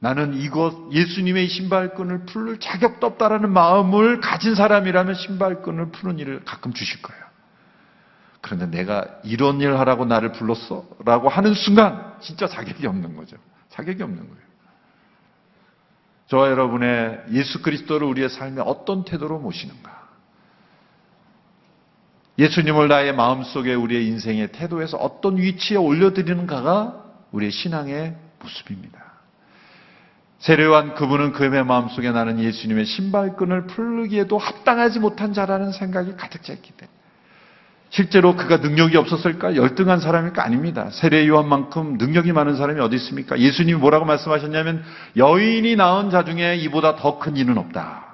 나는 0.00 0.34
이것 0.34 0.92
예수님의 0.92 1.48
신발끈을 1.48 2.26
풀을 2.26 2.60
자격도 2.60 3.06
없다라는 3.06 3.52
마음을 3.52 4.20
가진 4.20 4.54
사람이라면 4.54 5.14
신발끈을 5.14 5.90
푸는 5.90 6.18
일을 6.18 6.44
가끔 6.44 6.72
주실 6.72 7.02
거예요. 7.02 7.22
그런데 8.40 8.66
내가 8.66 9.04
이런 9.24 9.60
일 9.60 9.76
하라고 9.76 10.04
나를 10.04 10.32
불렀어? 10.32 10.86
라고 11.04 11.28
하는 11.28 11.54
순간 11.54 12.14
진짜 12.20 12.46
자격이 12.46 12.86
없는 12.86 13.16
거죠. 13.16 13.36
자격이 13.70 14.02
없는 14.02 14.18
거예요. 14.18 14.48
저와 16.28 16.50
여러분의 16.50 17.24
예수 17.32 17.62
그리스도를 17.62 18.06
우리의 18.06 18.28
삶에 18.28 18.60
어떤 18.64 19.04
태도로 19.04 19.40
모시는가? 19.40 19.98
예수님을 22.38 22.86
나의 22.86 23.16
마음속에 23.16 23.74
우리의 23.74 24.06
인생의 24.06 24.52
태도에서 24.52 24.96
어떤 24.98 25.38
위치에 25.38 25.76
올려드리는가가 25.76 27.04
우리의 27.32 27.50
신앙의 27.50 28.16
모습입니다. 28.40 29.07
세례한 30.38 30.94
그분은 30.94 31.32
그의 31.32 31.64
마음속에 31.64 32.10
나는 32.12 32.38
예수님의 32.38 32.84
신발끈을 32.84 33.66
풀기에도 33.66 34.38
합당하지 34.38 35.00
못한 35.00 35.32
자라는 35.32 35.72
생각이 35.72 36.14
가득 36.16 36.42
차 36.44 36.52
있기 36.52 36.72
때문에 36.72 36.96
실제로 37.90 38.36
그가 38.36 38.58
능력이 38.58 38.96
없었을까? 38.98 39.56
열등한 39.56 40.00
사람일까? 40.00 40.44
아닙니다. 40.44 40.90
세례 40.90 41.26
요한만큼 41.26 41.96
능력이 41.96 42.32
많은 42.32 42.56
사람이 42.56 42.78
어디 42.80 42.96
있습니까? 42.96 43.38
예수님이 43.38 43.78
뭐라고 43.78 44.04
말씀하셨냐면 44.04 44.84
여인이 45.16 45.74
낳은 45.74 46.10
자 46.10 46.24
중에 46.24 46.56
이보다 46.56 46.96
더 46.96 47.18
큰 47.18 47.36
이는 47.36 47.56
없다. 47.56 48.06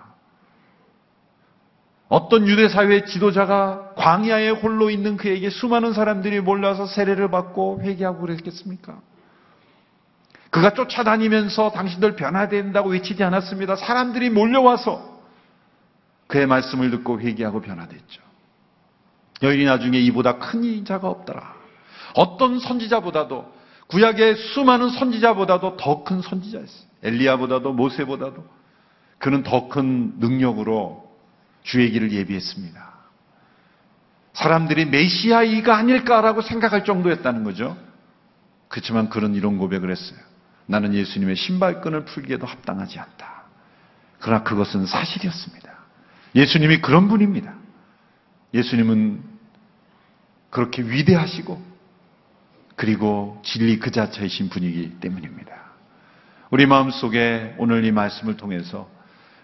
어떤 2.09 2.47
유대 2.47 2.69
사회의 2.69 3.05
지도자가 3.07 3.95
광야에 3.97 4.51
홀로 4.51 4.91
있는 4.91 5.17
그에게 5.17 5.51
수많은 5.51 5.93
사람들이 5.93 6.41
몰려서 6.41 6.87
세례를 6.87 7.29
받고 7.31 7.81
회개하고 7.83 8.21
그랬겠습니까? 8.21 9.01
그가 10.55 10.71
쫓아다니면서 10.71 11.73
당신들 11.73 12.15
변화된다고 12.15 12.91
외치지 12.91 13.25
않았습니다. 13.25 13.75
사람들이 13.75 14.31
몰려와서 14.31 15.21
그의 16.29 16.47
말씀을 16.47 16.93
듣고 16.93 17.21
회개하고 17.21 17.61
변화됐죠. 17.61 18.23
여인이 19.43 19.65
나중에 19.65 19.99
이보다 19.99 20.39
큰 20.39 20.85
자가 20.85 21.09
없더라. 21.09 21.57
어떤 22.15 22.61
선지자보다도 22.61 23.53
구약의 23.89 24.37
수많은 24.37 24.91
선지자보다도 24.91 25.77
더 25.77 26.05
큰 26.05 26.23
선지자였어요. 26.23 26.89
엘리야보다도 27.03 27.73
모세보다도 27.73 28.47
그는 29.19 29.43
더 29.43 29.69
큰 29.69 30.21
능력으로 30.21 31.11
주의 31.65 31.91
길을 31.91 32.13
예비했습니다. 32.13 32.95
사람들이 34.35 34.85
메시아이가 34.85 35.77
아닐까라고 35.77 36.43
생각할 36.43 36.85
정도였다는 36.85 37.43
거죠. 37.43 37.77
그렇지만 38.69 39.09
그는 39.09 39.35
이런 39.35 39.59
고백을 39.59 39.91
했어요. 39.91 40.34
나는 40.67 40.95
예수님의 40.95 41.37
신발끈을 41.37 42.05
풀기에도 42.05 42.47
합당하지 42.47 42.99
않다. 42.99 43.45
그러나 44.19 44.43
그것은 44.43 44.87
사실이었습니다. 44.87 45.71
예수님이 46.35 46.81
그런 46.81 47.09
분입니다. 47.09 47.55
예수님은 48.55 49.23
그렇게 50.51 50.83
위대하시고 50.83 51.75
그리고 52.77 53.41
진리 53.45 53.79
그 53.79 53.91
자체이신 53.91 54.49
분이기 54.49 54.99
때문입니다. 55.01 55.53
우리 56.51 56.67
마음속에 56.67 57.55
오늘 57.59 57.85
이 57.85 57.93
말씀을 57.93 58.37
통해서 58.37 58.89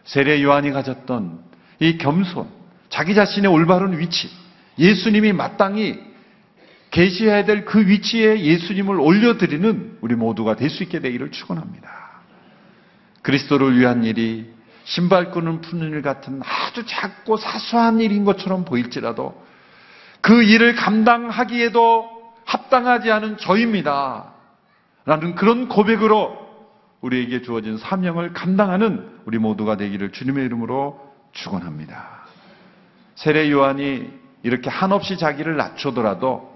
세례 0.05 0.43
요한이 0.43 0.71
가졌던 0.71 1.43
이 1.81 1.99
겸손, 1.99 2.49
자기 2.89 3.15
자신의 3.15 3.51
올바른 3.51 3.99
위치, 3.99 4.31
예수님이 4.79 5.33
마땅히 5.33 6.10
계시해야 6.91 7.45
될 7.45 7.65
그 7.65 7.87
위치에 7.87 8.41
예수님을 8.41 8.99
올려드리는 8.99 9.99
우리 10.01 10.15
모두가 10.15 10.57
될 10.57 10.71
수 10.71 10.83
있게 10.83 11.01
되기를 11.01 11.31
축원합니다. 11.31 11.89
그리스도를 13.23 13.79
위한 13.79 14.05
일이 14.05 14.53
신발끈을 14.85 15.61
푸는 15.61 15.91
일 15.91 16.03
같은 16.03 16.41
아주 16.43 16.85
작고 16.87 17.37
사소한 17.37 18.01
일인 18.01 18.25
것처럼 18.25 18.65
보일지라도 18.65 19.41
그 20.21 20.43
일을 20.43 20.75
감당하기에도 20.75 22.21
합당하지 22.45 23.11
않은 23.11 23.37
저입니다. 23.39 24.33
라는 25.07 25.35
그런 25.35 25.69
고백으로 25.69 26.39
우리에게 27.01 27.43
주어진 27.43 27.79
사명을 27.79 28.33
감당하는 28.33 29.09
우리 29.25 29.39
모두가 29.39 29.77
되기를 29.77 30.13
주님의 30.13 30.45
이름으로 30.47 31.01
축원합니다. 31.33 32.21
세례 33.15 33.51
요한이 33.51 34.11
이렇게 34.43 34.69
한없이 34.71 35.17
자기를 35.17 35.57
낮추더라도 35.57 36.50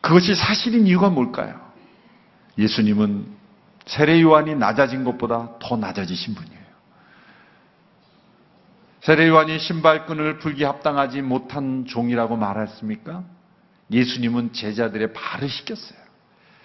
그것이 0.00 0.34
사실인 0.34 0.86
이유가 0.86 1.10
뭘까요? 1.10 1.60
예수님은 2.56 3.26
세례 3.86 4.20
요한이 4.20 4.54
낮아진 4.54 5.04
것보다 5.04 5.58
더 5.60 5.76
낮아지신 5.76 6.34
분이에요. 6.34 6.58
세례 9.00 9.28
요한이 9.28 9.58
신발끈을 9.58 10.38
풀기 10.38 10.64
합당하지 10.64 11.22
못한 11.22 11.86
종이라고 11.86 12.36
말했습니까? 12.36 13.24
예수님은 13.90 14.52
제자들의 14.52 15.12
발을 15.14 15.48
시켰어요. 15.48 15.98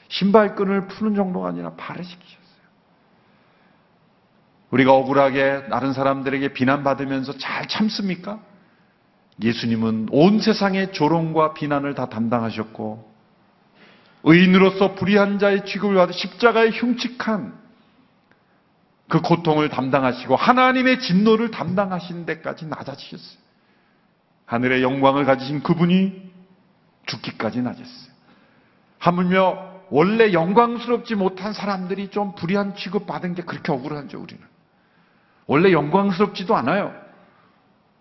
신발끈을 0.10 0.88
푸는 0.88 1.16
정도가 1.16 1.48
아니라 1.48 1.74
발을 1.76 2.04
시키셨어요. 2.04 2.44
우리가 4.72 4.94
억울하게 4.94 5.68
다른 5.70 5.94
사람들에게 5.94 6.54
비난받으면서 6.54 7.38
잘 7.38 7.68
참습니까? 7.68 8.40
예수님은 9.42 10.10
온 10.12 10.40
세상의 10.40 10.92
조롱과 10.94 11.54
비난을 11.54 11.96
다 11.96 12.10
담당하셨고 12.10 13.13
의인으로서 14.24 14.96
불의한 14.96 15.40
자의 15.40 15.66
취급을 15.66 15.96
받아 15.96 16.12
십자가의 16.12 16.72
흉측한 16.72 17.62
그 19.10 19.22
고통을 19.22 19.70
담당하시고 19.70 20.36
하나님의 20.36 21.00
진노를 21.00 21.52
담당하신 21.52 22.26
데까지 22.26 22.66
낮아지셨어요. 22.66 23.44
하늘의 24.46 24.82
영광을 24.82 25.26
가지신 25.26 25.62
그분이 25.62 26.32
죽기까지 27.06 27.62
낮았어요. 27.62 28.14
하물며 29.00 29.74
원래 29.90 30.32
영광스럽지 30.32 31.16
못한 31.16 31.54
사람들이 31.54 32.08
좀 32.10 32.34
불의한 32.36 32.76
취급 32.76 33.06
받은 33.06 33.36
게 33.36 33.44
그렇게 33.44 33.72
억울하죠, 33.72 34.20
우리는. 34.20 34.42
원래 35.46 35.72
영광스럽지도 35.72 36.56
않아요. 36.56 36.94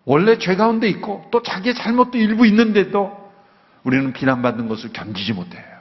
원래 0.05 0.39
죄 0.39 0.57
가운데 0.57 0.89
있고 0.89 1.27
또 1.31 1.43
자기의 1.43 1.75
잘못도 1.75 2.19
일부 2.19 2.47
있는데도 2.47 3.31
우리는 3.83 4.13
비난받는 4.13 4.69
것을 4.69 4.93
견디지 4.93 5.33
못해요. 5.33 5.72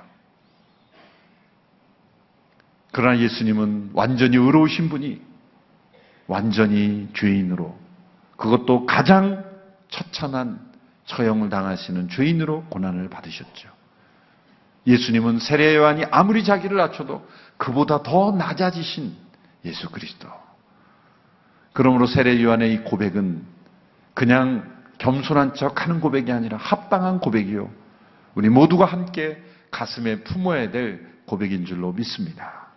그러나 2.91 3.19
예수님은 3.19 3.91
완전히 3.93 4.37
의로우신 4.37 4.89
분이 4.89 5.21
완전히 6.27 7.09
죄인으로 7.13 7.77
그것도 8.37 8.85
가장 8.85 9.45
처참한 9.89 10.59
처형을 11.05 11.49
당하시는 11.49 12.09
죄인으로 12.09 12.65
고난을 12.69 13.09
받으셨죠. 13.09 13.69
예수님은 14.87 15.39
세례 15.39 15.75
요한이 15.75 16.05
아무리 16.09 16.43
자기를 16.43 16.77
낮춰도 16.77 17.27
그보다 17.57 18.01
더 18.01 18.31
낮아지신 18.31 19.13
예수 19.65 19.89
그리스도. 19.89 20.27
그러므로 21.73 22.07
세례 22.07 22.41
요한의 22.41 22.73
이 22.73 22.77
고백은 22.79 23.45
그냥 24.13 24.71
겸손한 24.97 25.53
척 25.53 25.83
하는 25.83 25.99
고백이 25.99 26.31
아니라 26.31 26.57
합당한 26.57 27.19
고백이요. 27.19 27.69
우리 28.35 28.49
모두가 28.49 28.85
함께 28.85 29.41
가슴에 29.69 30.23
품어야 30.23 30.71
될 30.71 31.07
고백인 31.25 31.65
줄로 31.65 31.91
믿습니다. 31.93 32.70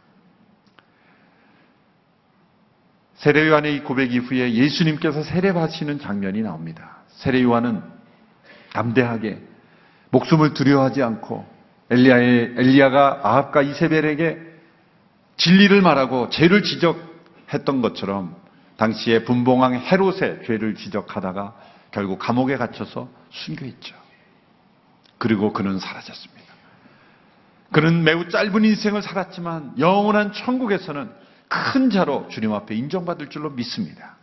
세례 3.15 3.49
요한의 3.49 3.77
이 3.77 3.81
고백 3.81 4.13
이후에 4.13 4.55
예수님께서 4.55 5.23
세례 5.23 5.53
받으시는 5.53 6.01
장면이 6.01 6.43
나옵니다. 6.43 6.99
세례 7.09 7.43
요한은 7.43 7.83
담대하게 8.73 9.39
목숨을 10.11 10.55
두려워하지 10.55 11.03
않고 11.03 11.47
엘리야의 11.91 12.55
엘리야가 12.57 13.21
아합과 13.23 13.63
이세벨에게 13.63 14.39
진리를 15.37 15.81
말하고 15.81 16.31
죄를 16.31 16.63
지적했던 16.63 17.83
것처럼 17.83 18.37
당시에 18.77 19.25
분봉왕 19.25 19.75
헤롯의 19.75 20.43
죄를 20.47 20.75
지적하다가 20.75 21.55
결국 21.91 22.19
감옥에 22.19 22.57
갇혀서 22.57 23.09
순교했죠. 23.31 23.95
그리고 25.19 25.53
그는 25.53 25.79
사라졌습니다. 25.79 26.45
그는 27.71 28.05
매우 28.05 28.29
짧은 28.29 28.65
인생을 28.65 29.03
살았지만 29.03 29.75
영원한 29.79 30.33
천국에서는 30.33 31.11
큰 31.49 31.91
자로 31.91 32.29
주님 32.31 32.53
앞에 32.53 32.75
인정받을 32.75 33.29
줄로 33.31 33.51
믿습니다. 33.51 34.17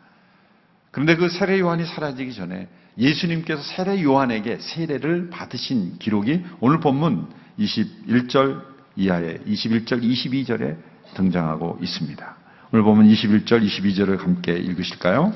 그런데 0.91 1.15
그 1.15 1.29
세례 1.29 1.59
요한이 1.59 1.85
사라지기 1.85 2.33
전에 2.33 2.67
예수님께서 2.97 3.61
세례 3.61 4.03
요한에게 4.03 4.57
세례를 4.59 5.29
받으신 5.29 5.97
기록이 5.99 6.43
오늘 6.59 6.79
본문 6.79 7.29
21절 7.59 8.71
이하에 8.95 9.39
21절, 9.47 10.01
22절에 10.03 10.77
등장하고 11.15 11.79
있습니다. 11.81 12.35
오늘 12.73 12.83
보면 12.83 13.07
21절, 13.07 13.65
22절을 13.65 14.19
함께 14.19 14.53
읽으실까요? 14.53 15.33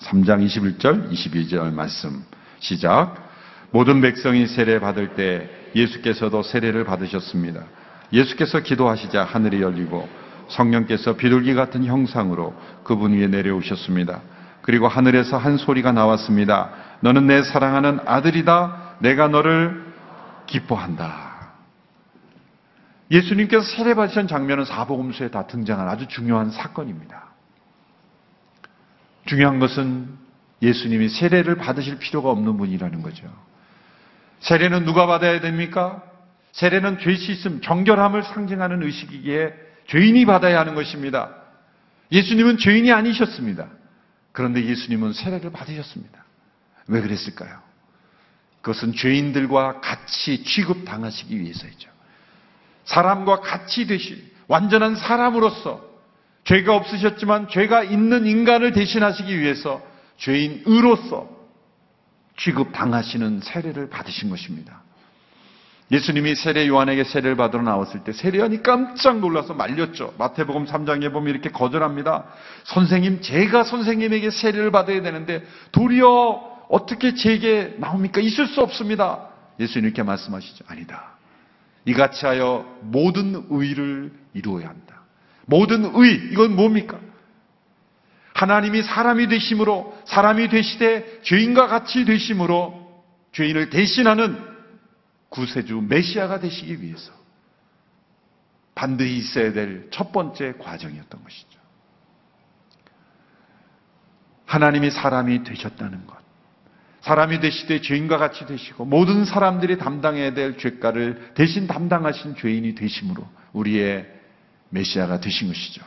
3장 0.00 0.46
21절, 0.46 1.10
22절 1.10 1.72
말씀 1.72 2.24
시작. 2.58 3.26
모든 3.70 4.00
백성이 4.00 4.46
세례 4.46 4.78
받을 4.78 5.14
때 5.14 5.50
예수께서도 5.74 6.42
세례를 6.42 6.84
받으셨습니다. 6.84 7.64
예수께서 8.12 8.60
기도하시자 8.60 9.24
하늘이 9.24 9.62
열리고 9.62 10.08
성령께서 10.48 11.16
비둘기 11.16 11.54
같은 11.54 11.84
형상으로 11.84 12.54
그분 12.84 13.12
위에 13.12 13.26
내려오셨습니다. 13.26 14.20
그리고 14.62 14.88
하늘에서 14.88 15.38
한 15.38 15.56
소리가 15.56 15.92
나왔습니다. 15.92 16.70
너는 17.00 17.26
내 17.26 17.42
사랑하는 17.42 18.00
아들이다. 18.04 18.96
내가 19.00 19.28
너를 19.28 19.84
기뻐한다. 20.46 21.26
예수님께서 23.10 23.62
세례 23.62 23.94
받으신 23.94 24.26
장면은 24.26 24.64
사복음서에 24.64 25.30
다 25.30 25.46
등장한 25.46 25.88
아주 25.88 26.08
중요한 26.08 26.50
사건입니다. 26.50 27.26
중요한 29.26 29.58
것은 29.58 30.08
예수님이 30.62 31.08
세례를 31.08 31.56
받으실 31.56 31.98
필요가 31.98 32.30
없는 32.30 32.56
분이라는 32.56 33.02
거죠. 33.02 33.26
세례는 34.40 34.84
누가 34.84 35.06
받아야 35.06 35.40
됩니까? 35.40 36.02
세례는 36.52 36.98
죄 37.00 37.14
씻음, 37.14 37.60
정결함을 37.60 38.22
상징하는 38.22 38.82
의식이기에 38.82 39.65
죄인이 39.88 40.24
받아야 40.26 40.60
하는 40.60 40.74
것입니다. 40.74 41.34
예수님은 42.12 42.58
죄인이 42.58 42.92
아니셨습니다. 42.92 43.68
그런데 44.32 44.64
예수님은 44.64 45.12
세례를 45.12 45.50
받으셨습니다. 45.50 46.24
왜 46.88 47.00
그랬을까요? 47.00 47.60
그것은 48.60 48.94
죄인들과 48.94 49.80
같이 49.80 50.42
취급당하시기 50.44 51.40
위해서이죠. 51.40 51.88
사람과 52.84 53.40
같이 53.40 53.86
되신 53.86 54.22
완전한 54.48 54.96
사람으로서 54.96 55.84
죄가 56.44 56.74
없으셨지만 56.76 57.48
죄가 57.48 57.82
있는 57.82 58.26
인간을 58.26 58.72
대신하시기 58.72 59.38
위해서 59.38 59.82
죄인으로서 60.18 61.28
취급당하시는 62.36 63.40
세례를 63.40 63.88
받으신 63.88 64.30
것입니다. 64.30 64.82
예수님이 65.90 66.34
세례 66.34 66.66
요한에게 66.66 67.04
세례를 67.04 67.36
받으러 67.36 67.62
나왔을 67.62 68.02
때 68.02 68.12
세례 68.12 68.38
요한이 68.38 68.62
깜짝 68.62 69.20
놀라서 69.20 69.54
말렸죠. 69.54 70.14
마태복음 70.18 70.66
3장에 70.66 71.12
보면 71.12 71.30
이렇게 71.30 71.50
거절합니다. 71.50 72.24
선생님, 72.64 73.20
제가 73.20 73.62
선생님에게 73.62 74.30
세례를 74.30 74.72
받아야 74.72 75.00
되는데 75.00 75.44
도리어 75.70 76.56
어떻게 76.68 77.14
제게 77.14 77.76
나옵니까? 77.78 78.20
있을 78.20 78.46
수 78.48 78.60
없습니다. 78.62 79.28
예수님 79.60 79.86
이렇게 79.86 80.02
말씀하시죠. 80.02 80.64
아니다. 80.66 81.12
이같이 81.84 82.26
하여 82.26 82.66
모든 82.80 83.46
의를 83.48 84.12
이루어야 84.34 84.68
한다. 84.68 85.02
모든 85.46 85.84
의, 85.94 86.14
이건 86.32 86.56
뭡니까? 86.56 86.98
하나님이 88.34 88.82
사람이 88.82 89.28
되심으로, 89.28 89.96
사람이 90.04 90.48
되시되 90.48 91.20
죄인과 91.22 91.68
같이 91.68 92.04
되심으로 92.04 92.74
죄인을 93.32 93.70
대신하는 93.70 94.55
구세주 95.28 95.82
메시아가 95.88 96.40
되시기 96.40 96.82
위해서 96.82 97.12
반드시 98.74 99.16
있어야 99.16 99.52
될 99.52 99.88
첫 99.90 100.12
번째 100.12 100.54
과정이었던 100.58 101.22
것이죠. 101.22 101.58
하나님이 104.44 104.90
사람이 104.90 105.42
되셨다는 105.44 106.06
것. 106.06 106.16
사람이 107.00 107.40
되시되 107.40 107.80
죄인과 107.80 108.18
같이 108.18 108.46
되시고 108.46 108.84
모든 108.84 109.24
사람들이 109.24 109.78
담당해야 109.78 110.34
될 110.34 110.58
죄가를 110.58 111.32
대신 111.34 111.66
담당하신 111.66 112.36
죄인이 112.36 112.74
되심으로 112.74 113.26
우리의 113.52 114.12
메시아가 114.70 115.20
되신 115.20 115.48
것이죠. 115.48 115.82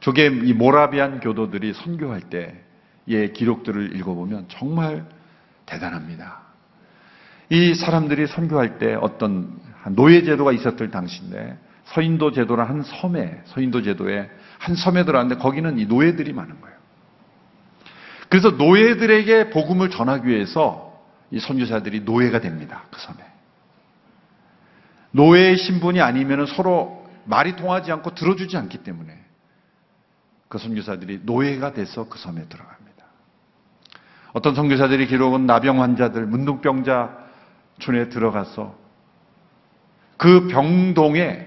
저게 0.00 0.26
이 0.26 0.52
모라비안 0.52 1.20
교도들이 1.20 1.74
선교할 1.74 2.22
때의 2.22 3.32
기록들을 3.34 3.94
읽어보면 3.96 4.46
정말 4.48 5.06
대단합니다. 5.66 6.51
이 7.52 7.74
사람들이 7.74 8.28
선교할 8.28 8.78
때 8.78 8.94
어떤 8.94 9.60
노예 9.90 10.24
제도가 10.24 10.52
있었을 10.52 10.90
당시인데 10.90 11.58
서인도 11.84 12.32
제도라는 12.32 12.76
한 12.76 12.82
섬에 12.82 13.42
서인도 13.44 13.82
제도에 13.82 14.30
한 14.58 14.74
섬에 14.74 15.04
들어왔는데 15.04 15.38
거기는 15.38 15.78
이 15.78 15.84
노예들이 15.84 16.32
많은 16.32 16.58
거예요. 16.62 16.76
그래서 18.30 18.52
노예들에게 18.52 19.50
복음을 19.50 19.90
전하기 19.90 20.26
위해서 20.26 20.98
이 21.30 21.40
선교사들이 21.40 22.00
노예가 22.00 22.40
됩니다. 22.40 22.84
그 22.90 22.98
섬에. 22.98 23.18
노예의 25.10 25.58
신분이 25.58 26.00
아니면 26.00 26.46
서로 26.46 27.06
말이 27.26 27.54
통하지 27.56 27.92
않고 27.92 28.14
들어주지 28.14 28.56
않기 28.56 28.78
때문에 28.78 29.14
그 30.48 30.56
선교사들이 30.56 31.20
노예가 31.24 31.74
돼서 31.74 32.08
그 32.08 32.18
섬에 32.18 32.48
들어갑니다. 32.48 33.04
어떤 34.32 34.54
선교사들이 34.54 35.06
기록은 35.08 35.44
나병 35.44 35.82
환자들, 35.82 36.24
문둥병자 36.24 37.21
촌에 37.78 38.08
들어가서 38.08 38.76
그 40.16 40.46
병동에 40.48 41.46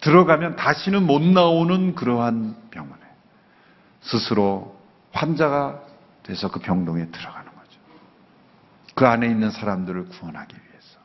들어가면 0.00 0.56
다시는 0.56 1.04
못 1.06 1.22
나오는 1.22 1.94
그러한 1.94 2.56
병원에 2.70 3.02
스스로 4.00 4.76
환자가 5.12 5.80
돼서 6.22 6.50
그 6.50 6.60
병동에 6.60 7.06
들어가는 7.06 7.46
거죠. 7.52 7.80
그 8.94 9.06
안에 9.06 9.26
있는 9.26 9.50
사람들을 9.50 10.08
구원하기 10.08 10.54
위해서. 10.54 10.98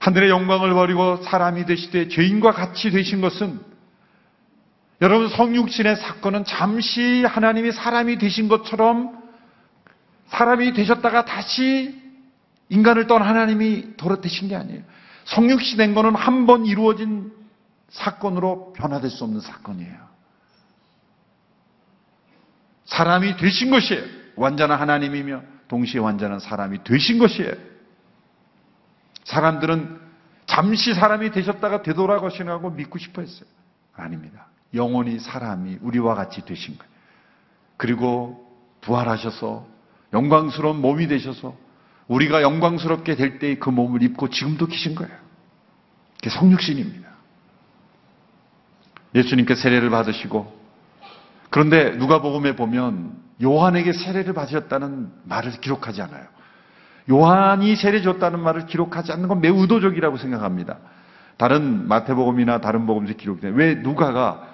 하늘의 0.00 0.30
영광을 0.30 0.74
버리고 0.74 1.18
사람이 1.22 1.66
되시되 1.66 2.08
죄인과 2.08 2.52
같이 2.52 2.90
되신 2.90 3.20
것은 3.20 3.60
여러분 5.02 5.28
성육신의 5.28 5.96
사건은 5.96 6.44
잠시 6.44 7.24
하나님이 7.24 7.72
사람이 7.72 8.18
되신 8.18 8.48
것처럼 8.48 9.18
사람이 10.28 10.72
되셨다가 10.74 11.24
다시 11.24 11.98
인간을 12.70 13.06
떠나 13.06 13.26
하나님이 13.26 13.96
돌아되신 13.96 14.48
게 14.48 14.56
아니에요. 14.56 14.82
성육신 15.24 15.76
된 15.76 15.94
거는 15.94 16.14
한 16.14 16.46
번 16.46 16.64
이루어진 16.66 17.32
사건으로 17.90 18.72
변화될 18.72 19.10
수 19.10 19.24
없는 19.24 19.40
사건이에요. 19.40 20.10
사람이 22.86 23.36
되신 23.36 23.70
것이에요. 23.70 24.02
완전한 24.36 24.80
하나님이며 24.80 25.42
동시에 25.68 26.00
완전한 26.00 26.40
사람이 26.40 26.82
되신 26.84 27.18
것이에요. 27.18 27.52
사람들은 29.24 30.00
잠시 30.46 30.94
사람이 30.94 31.30
되셨다가 31.30 31.82
되돌아가시라고 31.82 32.70
믿고 32.70 32.98
싶어 32.98 33.20
했어요. 33.22 33.48
아닙니다. 33.94 34.46
영원히 34.74 35.18
사람이 35.18 35.78
우리와 35.82 36.14
같이 36.14 36.44
되신 36.44 36.78
거예요. 36.78 36.90
그리고 37.76 38.46
부활하셔서 38.80 39.66
영광스러운 40.12 40.80
몸이 40.80 41.06
되셔서 41.06 41.54
우리가 42.10 42.42
영광스럽게 42.42 43.14
될때그 43.14 43.70
몸을 43.70 44.02
입고 44.02 44.30
지금도 44.30 44.66
계신 44.66 44.96
거예요. 44.96 45.12
그게 46.16 46.28
성육신입니다. 46.30 47.08
예수님께 49.14 49.54
세례를 49.54 49.90
받으시고 49.90 50.60
그런데 51.50 51.90
누가복음에 51.90 52.56
보면 52.56 53.12
요한에게 53.42 53.92
세례를 53.92 54.34
받으셨다는 54.34 55.10
말을 55.24 55.52
기록하지 55.60 56.02
않아요. 56.02 56.24
요한이 57.10 57.76
세례 57.76 58.02
줬다는 58.02 58.40
말을 58.40 58.66
기록하지 58.66 59.12
않는 59.12 59.28
건 59.28 59.40
매우 59.40 59.60
의도적이라고 59.62 60.16
생각합니다. 60.16 60.78
다른 61.36 61.88
마태복음이나 61.88 62.60
다른 62.60 62.86
복음에서 62.86 63.14
기록돼 63.14 63.50
왜 63.54 63.74
누가가 63.76 64.48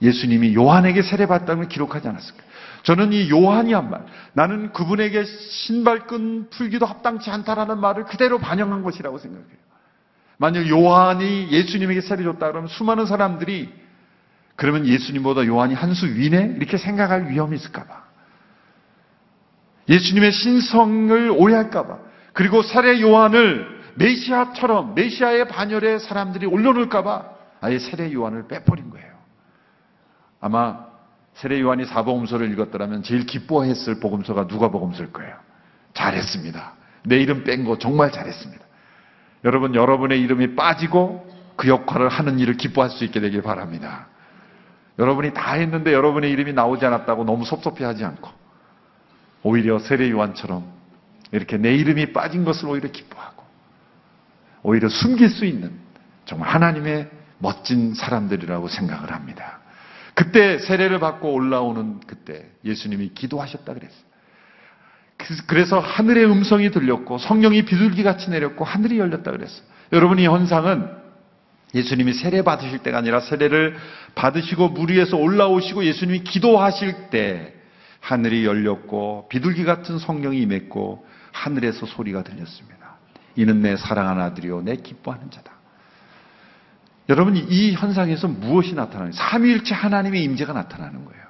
예수님이 0.00 0.54
요한에게 0.54 1.02
세례 1.02 1.26
받다는 1.26 1.62
걸 1.62 1.68
기록하지 1.68 2.08
않았을까? 2.08 2.42
저는 2.82 3.12
이 3.12 3.30
요한이 3.30 3.72
한 3.72 3.90
말, 3.90 4.04
나는 4.32 4.72
그분에게 4.72 5.24
신발끈 5.24 6.50
풀기도 6.50 6.86
합당치 6.86 7.30
않다라는 7.30 7.78
말을 7.80 8.04
그대로 8.04 8.38
반영한 8.38 8.82
것이라고 8.82 9.18
생각해요. 9.18 9.58
만약 10.36 10.68
요한이 10.68 11.48
예수님에게 11.50 12.00
세례 12.00 12.22
줬다 12.22 12.46
그러면 12.48 12.68
수많은 12.68 13.06
사람들이 13.06 13.72
그러면 14.56 14.86
예수님보다 14.86 15.46
요한이 15.46 15.74
한 15.74 15.94
수 15.94 16.06
위네? 16.06 16.54
이렇게 16.56 16.76
생각할 16.76 17.28
위험이 17.28 17.56
있을까봐. 17.56 18.08
예수님의 19.88 20.32
신성을 20.32 21.30
오해할까봐. 21.36 21.98
그리고 22.32 22.62
세례 22.62 23.00
요한을 23.00 23.78
메시아처럼, 23.96 24.94
메시아의 24.94 25.48
반열에 25.48 25.98
사람들이 25.98 26.46
올려놓을까봐 26.46 27.24
아예 27.60 27.78
세례 27.78 28.12
요한을 28.12 28.46
빼버린 28.46 28.90
거예요. 28.90 29.08
아마 30.40 30.87
세례 31.38 31.60
요한이 31.60 31.86
사복음서를 31.86 32.50
읽었더라면 32.52 33.04
제일 33.04 33.24
기뻐했을 33.24 34.00
복음서가 34.00 34.48
누가 34.48 34.70
복음서일 34.70 35.12
거예요. 35.12 35.36
잘했습니다. 35.94 36.72
내 37.04 37.18
이름 37.18 37.44
뺀 37.44 37.64
거 37.64 37.78
정말 37.78 38.10
잘했습니다. 38.10 38.64
여러분, 39.44 39.76
여러분의 39.76 40.20
이름이 40.20 40.56
빠지고 40.56 41.28
그 41.54 41.68
역할을 41.68 42.08
하는 42.08 42.40
일을 42.40 42.56
기뻐할 42.56 42.90
수 42.90 43.04
있게 43.04 43.20
되길 43.20 43.42
바랍니다. 43.42 44.08
여러분이 44.98 45.32
다 45.32 45.52
했는데 45.52 45.92
여러분의 45.92 46.28
이름이 46.32 46.54
나오지 46.54 46.84
않았다고 46.84 47.22
너무 47.22 47.44
섭섭해 47.44 47.84
하지 47.84 48.04
않고 48.04 48.28
오히려 49.44 49.78
세례 49.78 50.10
요한처럼 50.10 50.64
이렇게 51.30 51.56
내 51.56 51.72
이름이 51.76 52.12
빠진 52.12 52.44
것을 52.44 52.68
오히려 52.68 52.90
기뻐하고 52.90 53.44
오히려 54.64 54.88
숨길 54.88 55.30
수 55.30 55.44
있는 55.44 55.70
정말 56.24 56.48
하나님의 56.48 57.08
멋진 57.38 57.94
사람들이라고 57.94 58.66
생각을 58.66 59.12
합니다. 59.12 59.60
그때 60.18 60.58
세례를 60.58 60.98
받고 60.98 61.32
올라오는 61.32 62.00
그때 62.04 62.50
예수님이 62.64 63.10
기도하셨다 63.14 63.72
그랬어요. 63.72 64.02
그래서 65.46 65.78
하늘의 65.78 66.24
음성이 66.24 66.72
들렸고 66.72 67.18
성령이 67.18 67.64
비둘기 67.64 68.02
같이 68.02 68.28
내렸고 68.28 68.64
하늘이 68.64 68.98
열렸다 68.98 69.30
그랬어요. 69.30 69.62
여러분 69.92 70.18
이 70.18 70.26
현상은 70.26 70.90
예수님이 71.72 72.14
세례 72.14 72.42
받으실 72.42 72.80
때가 72.80 72.98
아니라 72.98 73.20
세례를 73.20 73.76
받으시고 74.16 74.70
물 74.70 74.90
위에서 74.90 75.16
올라오시고 75.16 75.84
예수님이 75.84 76.24
기도하실 76.24 77.10
때 77.10 77.54
하늘이 78.00 78.44
열렸고 78.44 79.28
비둘기 79.28 79.64
같은 79.64 80.00
성령이 80.00 80.40
임했고 80.40 81.06
하늘에서 81.30 81.86
소리가 81.86 82.24
들렸습니다. 82.24 82.96
이는 83.36 83.62
내 83.62 83.76
사랑하는 83.76 84.20
아들이요 84.20 84.62
내 84.62 84.74
기뻐하는 84.74 85.30
자다. 85.30 85.57
여러분 87.08 87.36
이 87.36 87.72
현상에서 87.72 88.28
무엇이 88.28 88.74
나타나요? 88.74 89.12
삼위일체 89.12 89.74
하나님의 89.74 90.22
임재가 90.24 90.52
나타나는 90.52 91.04
거예요. 91.04 91.22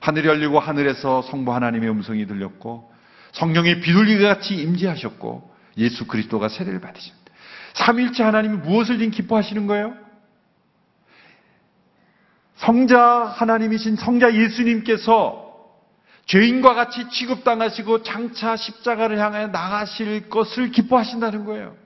하늘이 0.00 0.28
열리고 0.28 0.58
하늘에서 0.58 1.22
성부 1.22 1.54
하나님의 1.54 1.90
음성이 1.90 2.26
들렸고 2.26 2.92
성령의 3.32 3.80
비둘기 3.80 4.22
같이 4.22 4.54
임재하셨고 4.54 5.54
예수 5.78 6.06
그리스도가 6.06 6.48
세례를 6.48 6.80
받으셨다. 6.80 7.18
삼일째 7.74 8.22
하나님이 8.22 8.58
무엇을 8.58 8.98
지금 8.98 9.10
기뻐하시는 9.10 9.66
거예요? 9.66 9.94
성자 12.56 13.00
하나님이신 13.36 13.96
성자 13.96 14.34
예수님께서 14.34 15.42
죄인과 16.26 16.74
같이 16.74 17.10
취급당하시고 17.10 18.04
장차 18.04 18.56
십자가를 18.56 19.18
향해 19.18 19.48
나가실 19.48 20.30
것을 20.30 20.70
기뻐하신다는 20.70 21.44
거예요. 21.44 21.76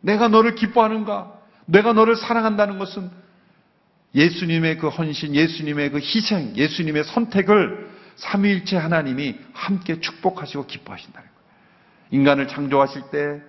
내가 0.00 0.28
너를 0.28 0.54
기뻐하는가? 0.54 1.39
내가 1.70 1.92
너를 1.92 2.16
사랑한다는 2.16 2.78
것은 2.78 3.10
예수님의 4.14 4.78
그 4.78 4.88
헌신, 4.88 5.34
예수님의 5.34 5.90
그 5.90 5.98
희생, 5.98 6.56
예수님의 6.56 7.04
선택을 7.04 7.88
삼위일체 8.16 8.76
하나님이 8.76 9.36
함께 9.52 10.00
축복하시고 10.00 10.66
기뻐하신다는 10.66 11.28
거예요. 11.28 11.40
인간을 12.10 12.48
창조하실 12.48 13.02
때 13.12 13.40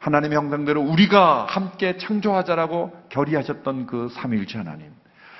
하나님의 0.00 0.36
형상대로 0.36 0.82
우리가 0.82 1.46
함께 1.48 1.96
창조하자라고 1.96 2.92
결의하셨던 3.10 3.86
그 3.86 4.08
삼위일체 4.14 4.58
하나님. 4.58 4.90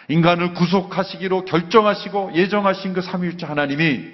인간을 0.08 0.54
구속하시기로 0.54 1.44
결정하시고 1.44 2.32
예정하신 2.34 2.94
그 2.94 3.02
삼위일체 3.02 3.46
하나님이 3.46 4.04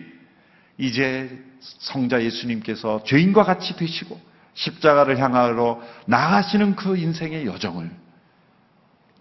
이제 0.79 1.43
성자 1.61 2.23
예수님께서 2.23 3.03
죄인과 3.05 3.45
같이 3.45 3.77
되시고 3.77 4.21
십자가를 4.55 5.19
향하러 5.19 5.81
나가시는 6.07 6.77
그 6.77 6.97
인생의 6.97 7.47
여정을 7.47 7.91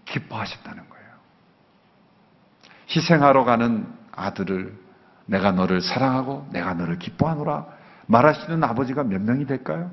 기뻐하셨다는 0.06 0.90
거예요. 0.90 1.06
희생하러 2.90 3.44
가는 3.44 3.88
아들을 4.12 4.78
내가 5.26 5.52
너를 5.52 5.82
사랑하고 5.82 6.48
내가 6.52 6.74
너를 6.74 7.00
기뻐하노라 7.00 7.66
말하시는 8.08 8.64
아버지가 8.64 9.04
몇 9.04 9.22
명이 9.22 9.46
될까요? 9.46 9.92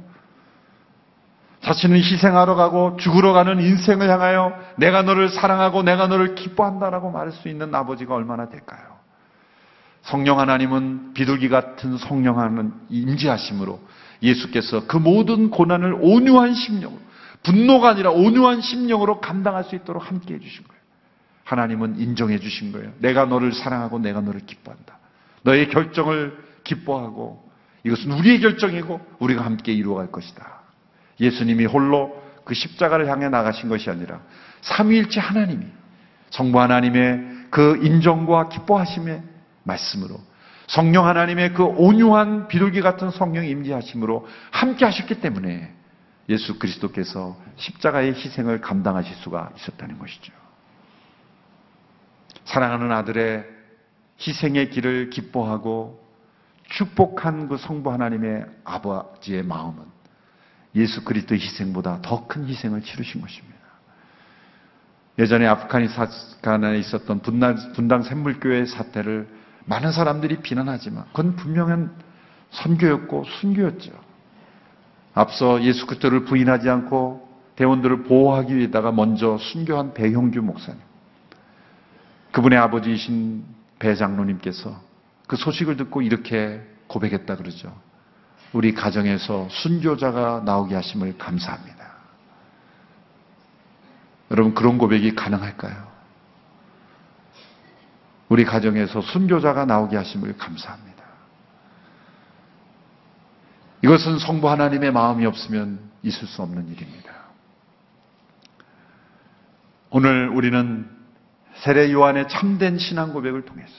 자신은 1.63 1.97
희생하러 1.97 2.55
가고 2.57 2.97
죽으러 2.97 3.33
가는 3.33 3.61
인생을 3.61 4.09
향하여 4.11 4.53
내가 4.77 5.03
너를 5.03 5.29
사랑하고 5.29 5.83
내가 5.83 6.09
너를 6.09 6.35
기뻐한다라고 6.35 7.11
말할 7.11 7.33
수 7.33 7.49
있는 7.49 7.75
아버지가 7.75 8.15
얼마나 8.15 8.49
될까요? 8.49 8.93
성령 10.03 10.41
하나님은 10.41 11.15
비둘기 11.15 11.49
같은 11.49 11.97
성령 11.97 12.41
하는 12.41 12.73
임재하심으로 12.89 13.81
예수께서 14.23 14.87
그 14.87 14.97
모든 14.97 15.51
고난을 15.51 15.99
온유한 16.01 16.55
심령으로 16.55 17.01
분노가 17.43 17.91
아니라 17.91 18.11
온유한 18.11 18.61
심령으로 18.61 19.21
감당할 19.21 19.65
수 19.65 19.75
있도록 19.75 20.09
함께 20.09 20.35
해주신 20.35 20.65
거예요. 20.65 20.83
하나님은 21.45 21.99
인정해 21.99 22.39
주신 22.39 22.73
거예요. 22.73 22.93
내가 22.99 23.25
너를 23.25 23.53
사랑하고 23.53 23.99
내가 23.99 24.21
너를 24.21 24.41
기뻐한다. 24.47 24.99
너의 25.43 25.69
결정을 25.69 26.39
기뻐하고 26.65 27.51
이것은 27.85 28.13
우리의 28.13 28.41
결정이고 28.41 29.01
우리가 29.19 29.45
함께 29.45 29.73
이루어갈 29.73 30.11
것이다. 30.13 30.61
예수님이 31.21 31.67
홀로 31.67 32.23
그 32.45 32.55
십자가를 32.55 33.09
향해 33.09 33.29
나가신 33.29 33.69
것이 33.69 33.91
아니라 33.91 34.21
삼위일체 34.63 35.21
하나님이 35.21 35.67
성부 36.31 36.61
하나님의 36.61 37.33
그 37.51 37.81
인정과 37.83 38.49
기뻐하심의 38.49 39.23
말씀으로 39.65 40.21
성령 40.67 41.07
하나님의 41.07 41.55
그 41.55 41.65
온유한 41.65 42.49
비둘기 42.49 42.81
같은 42.81 43.11
성령 43.11 43.45
임재하심으로 43.45 44.27
함께 44.51 44.85
하셨기 44.85 45.17
때문에 45.17 45.73
예수 46.33 46.59
그리스도께서 46.59 47.37
십자가의 47.57 48.15
희생을 48.15 48.61
감당하실 48.61 49.17
수가 49.17 49.53
있었다는 49.57 49.99
것이죠. 49.99 50.33
사랑하는 52.45 52.91
아들의 52.91 53.45
희생의 54.19 54.71
길을 54.71 55.11
기뻐하고 55.11 56.03
축복한 56.71 57.49
그 57.49 57.59
성부 57.59 57.93
하나님의 57.93 58.47
아버지의 58.65 59.43
마음은 59.43 59.85
예수 60.75 61.05
그리스도의 61.05 61.41
희생보다 61.41 62.01
더 62.01 62.27
큰 62.27 62.49
희생을 62.49 62.83
치르신 62.83 63.21
것입니다. 63.21 63.59
예전에 65.19 65.47
아프가니스탄에 65.47 66.79
있었던 66.79 67.21
분당, 67.21 67.73
분당 67.75 68.03
샘물교회 68.03 68.65
사태를 68.65 69.29
많은 69.67 69.93
사람들이 69.93 70.37
비난하지만 70.37 71.05
그건 71.09 71.37
분명한 71.37 71.95
선교였고 72.51 73.25
순교였죠. 73.25 74.12
앞서 75.15 75.63
예수 75.63 75.87
그리스도를 75.87 76.25
부인하지 76.25 76.69
않고 76.71 77.29
대원들을 77.57 78.05
보호하기 78.05 78.57
위해다가 78.57 78.93
먼저 78.93 79.37
순교한 79.39 79.95
배형규 79.95 80.41
목사님. 80.41 80.81
그분의 82.33 82.59
아버지이신 82.59 83.45
배 83.79 83.95
장로님께서 83.95 84.81
그 85.27 85.37
소식을 85.37 85.77
듣고 85.77 86.03
이렇게 86.03 86.63
고백했다 86.87 87.37
그러죠. 87.37 87.75
우리 88.53 88.75
가정에서 88.75 89.49
순교자가 89.51 90.43
나오게 90.45 90.75
하심을 90.75 91.19
감사합니다. 91.19 91.93
여러분 94.31 94.55
그런 94.55 94.79
고백이 94.79 95.15
가능할까요? 95.15 95.93
우리 98.29 98.45
가정에서 98.45 99.03
순교자가 99.03 99.67
나오게 99.67 99.97
하심을 99.97 100.39
감사합니다. 100.39 100.92
이것은 103.83 104.19
성부 104.19 104.49
하나님의 104.49 104.93
마음이 104.93 105.27
없으면 105.27 105.81
있을 106.03 106.27
수 106.27 106.43
없는 106.43 106.69
일입니다. 106.69 107.13
오늘 109.91 110.29
우리는 110.29 110.89
세례 111.57 111.93
요한의 111.93 112.29
참된 112.29 112.79
신앙 112.79 113.13
고백을 113.13 113.45
통해서 113.45 113.73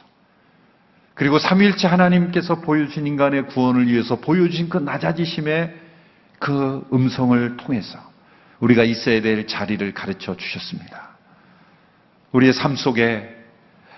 그리고 1.16 1.40
삼일째 1.40 1.88
하나님께서 1.88 2.62
보여주신 2.62 3.08
인간의 3.08 3.48
구원을 3.48 3.88
위해서 3.88 4.20
보여주신 4.20 4.70
그 4.70 4.78
낮아지심의 4.78 5.82
그 6.40 6.88
음성을 6.92 7.58
통해서 7.58 8.00
우리가 8.60 8.84
있어야 8.84 9.22
될 9.22 9.48
자리를 9.48 9.94
가르쳐 9.94 10.36
주셨습니다. 10.36 11.10
우리의 12.32 12.54
삶 12.54 12.76
속에 12.76 13.30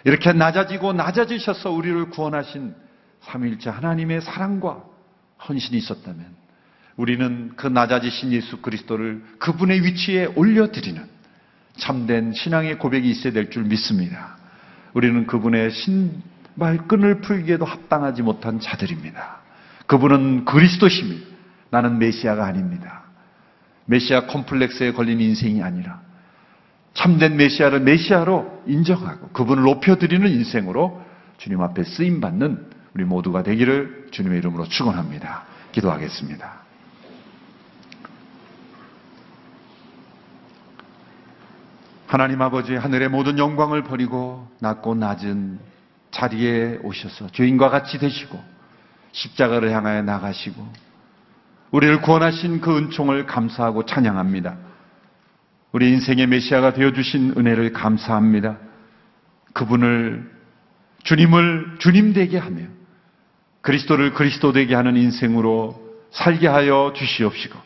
이렇게 0.04 0.34
낮아지고 0.34 0.94
낮아지셔서 0.94 1.72
우리를 1.72 2.10
구원하신 2.10 2.76
삼일째 3.22 3.72
하나님의 3.72 4.22
사랑과 4.22 4.84
헌신이 5.48 5.78
있었다면 5.78 6.26
우리는 6.98 7.52
그 7.56 7.68
낮아지신 7.68 8.32
예수 8.32 8.62
그리스도를 8.62 9.24
그분의 9.40 9.84
위치에 9.84 10.26
올려드리는 10.36 11.04
참된 11.78 12.34
신앙의 12.34 12.80
고백이 12.80 13.10
있어야 13.10 13.34
될 13.34 13.50
줄 13.50 13.64
믿습니다. 13.64 14.38
우리는 14.94 15.28
그분의 15.28 15.72
신발끈을 15.72 17.20
풀기에도 17.20 17.66
합당하지 17.66 18.22
못한 18.22 18.62
자들입니다. 18.62 19.40
그분은 19.88 20.46
그리스도심이 20.46 21.22
나는 21.70 22.00
메시아가 22.00 22.46
아닙니다. 22.46 23.04
메시아 23.86 24.28
컴플렉스에 24.28 24.94
걸린 24.94 25.20
인생이 25.20 25.62
아니라 25.62 26.02
참된 26.94 27.36
메시아를 27.36 27.82
메시아로 27.82 28.64
인정하고 28.68 29.30
그분을 29.30 29.64
높여드리는 29.64 30.28
인생으로 30.28 31.04
주님 31.38 31.62
앞에 31.62 31.84
쓰임 31.84 32.22
받는 32.22 32.70
우리 32.96 33.04
모두가 33.04 33.44
되기를 33.44 34.08
주님의 34.12 34.38
이름으로 34.40 34.64
축원합니다. 34.70 35.44
기도하겠습니다. 35.74 36.64
하나님 42.08 42.42
아버지 42.42 42.74
하늘의 42.74 43.10
모든 43.10 43.38
영광을 43.38 43.84
버리고 43.84 44.48
낮고 44.62 44.96
낮은 44.96 45.60
자리에 46.12 46.80
오셔서 46.84 47.28
죄인과 47.32 47.70
같이 47.70 47.98
되시고 47.98 48.42
십자가를 49.12 49.72
향하여 49.72 50.02
나가시고 50.02 50.66
우리를 51.72 52.02
구원하신 52.02 52.62
그 52.62 52.78
은총을 52.78 53.26
감사하고 53.26 53.86
찬양합니다. 53.86 54.56
우리 55.74 55.90
인생의 55.90 56.28
메시아가 56.28 56.72
되어 56.72 56.94
주신 56.94 57.34
은혜를 57.36 57.74
감사합니다. 57.74 58.58
그분을 59.52 60.32
주님을 61.04 61.76
주님 61.80 62.14
되게 62.14 62.38
하며 62.38 62.75
그리스도를 63.66 64.14
그리스도 64.14 64.52
되게 64.52 64.76
하는 64.76 64.96
인생으로 64.96 65.84
살게 66.12 66.48
하여 66.48 66.94
주시옵시고 66.96 67.58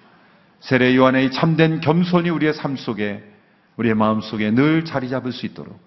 세례 0.62 0.96
요한의 0.96 1.32
참된 1.32 1.82
겸손이 1.82 2.30
우리의 2.30 2.54
삶 2.54 2.78
속에 2.78 3.22
우리의 3.76 3.96
마음 3.96 4.22
속에 4.22 4.52
늘 4.52 4.86
자리 4.86 5.10
잡을 5.10 5.34
수 5.34 5.46
있도록 5.46 5.78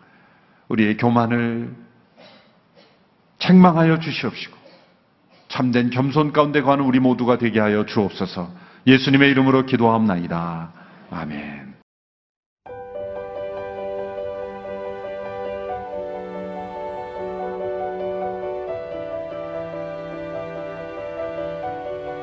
우리의 0.69 0.99
교만을 0.99 1.75
책망하여 3.39 4.01
주시옵시고 4.01 4.55
참된 5.49 5.89
겸손 5.89 6.33
가운데 6.33 6.61
가는 6.61 6.85
우리 6.85 7.01
모두가 7.01 7.39
되게 7.39 7.59
하여 7.59 7.87
주옵소서 7.87 8.53
예수님의 8.87 9.31
이름으로 9.31 9.65
기도하옵나이다. 9.65 10.73
아멘. 11.11 11.72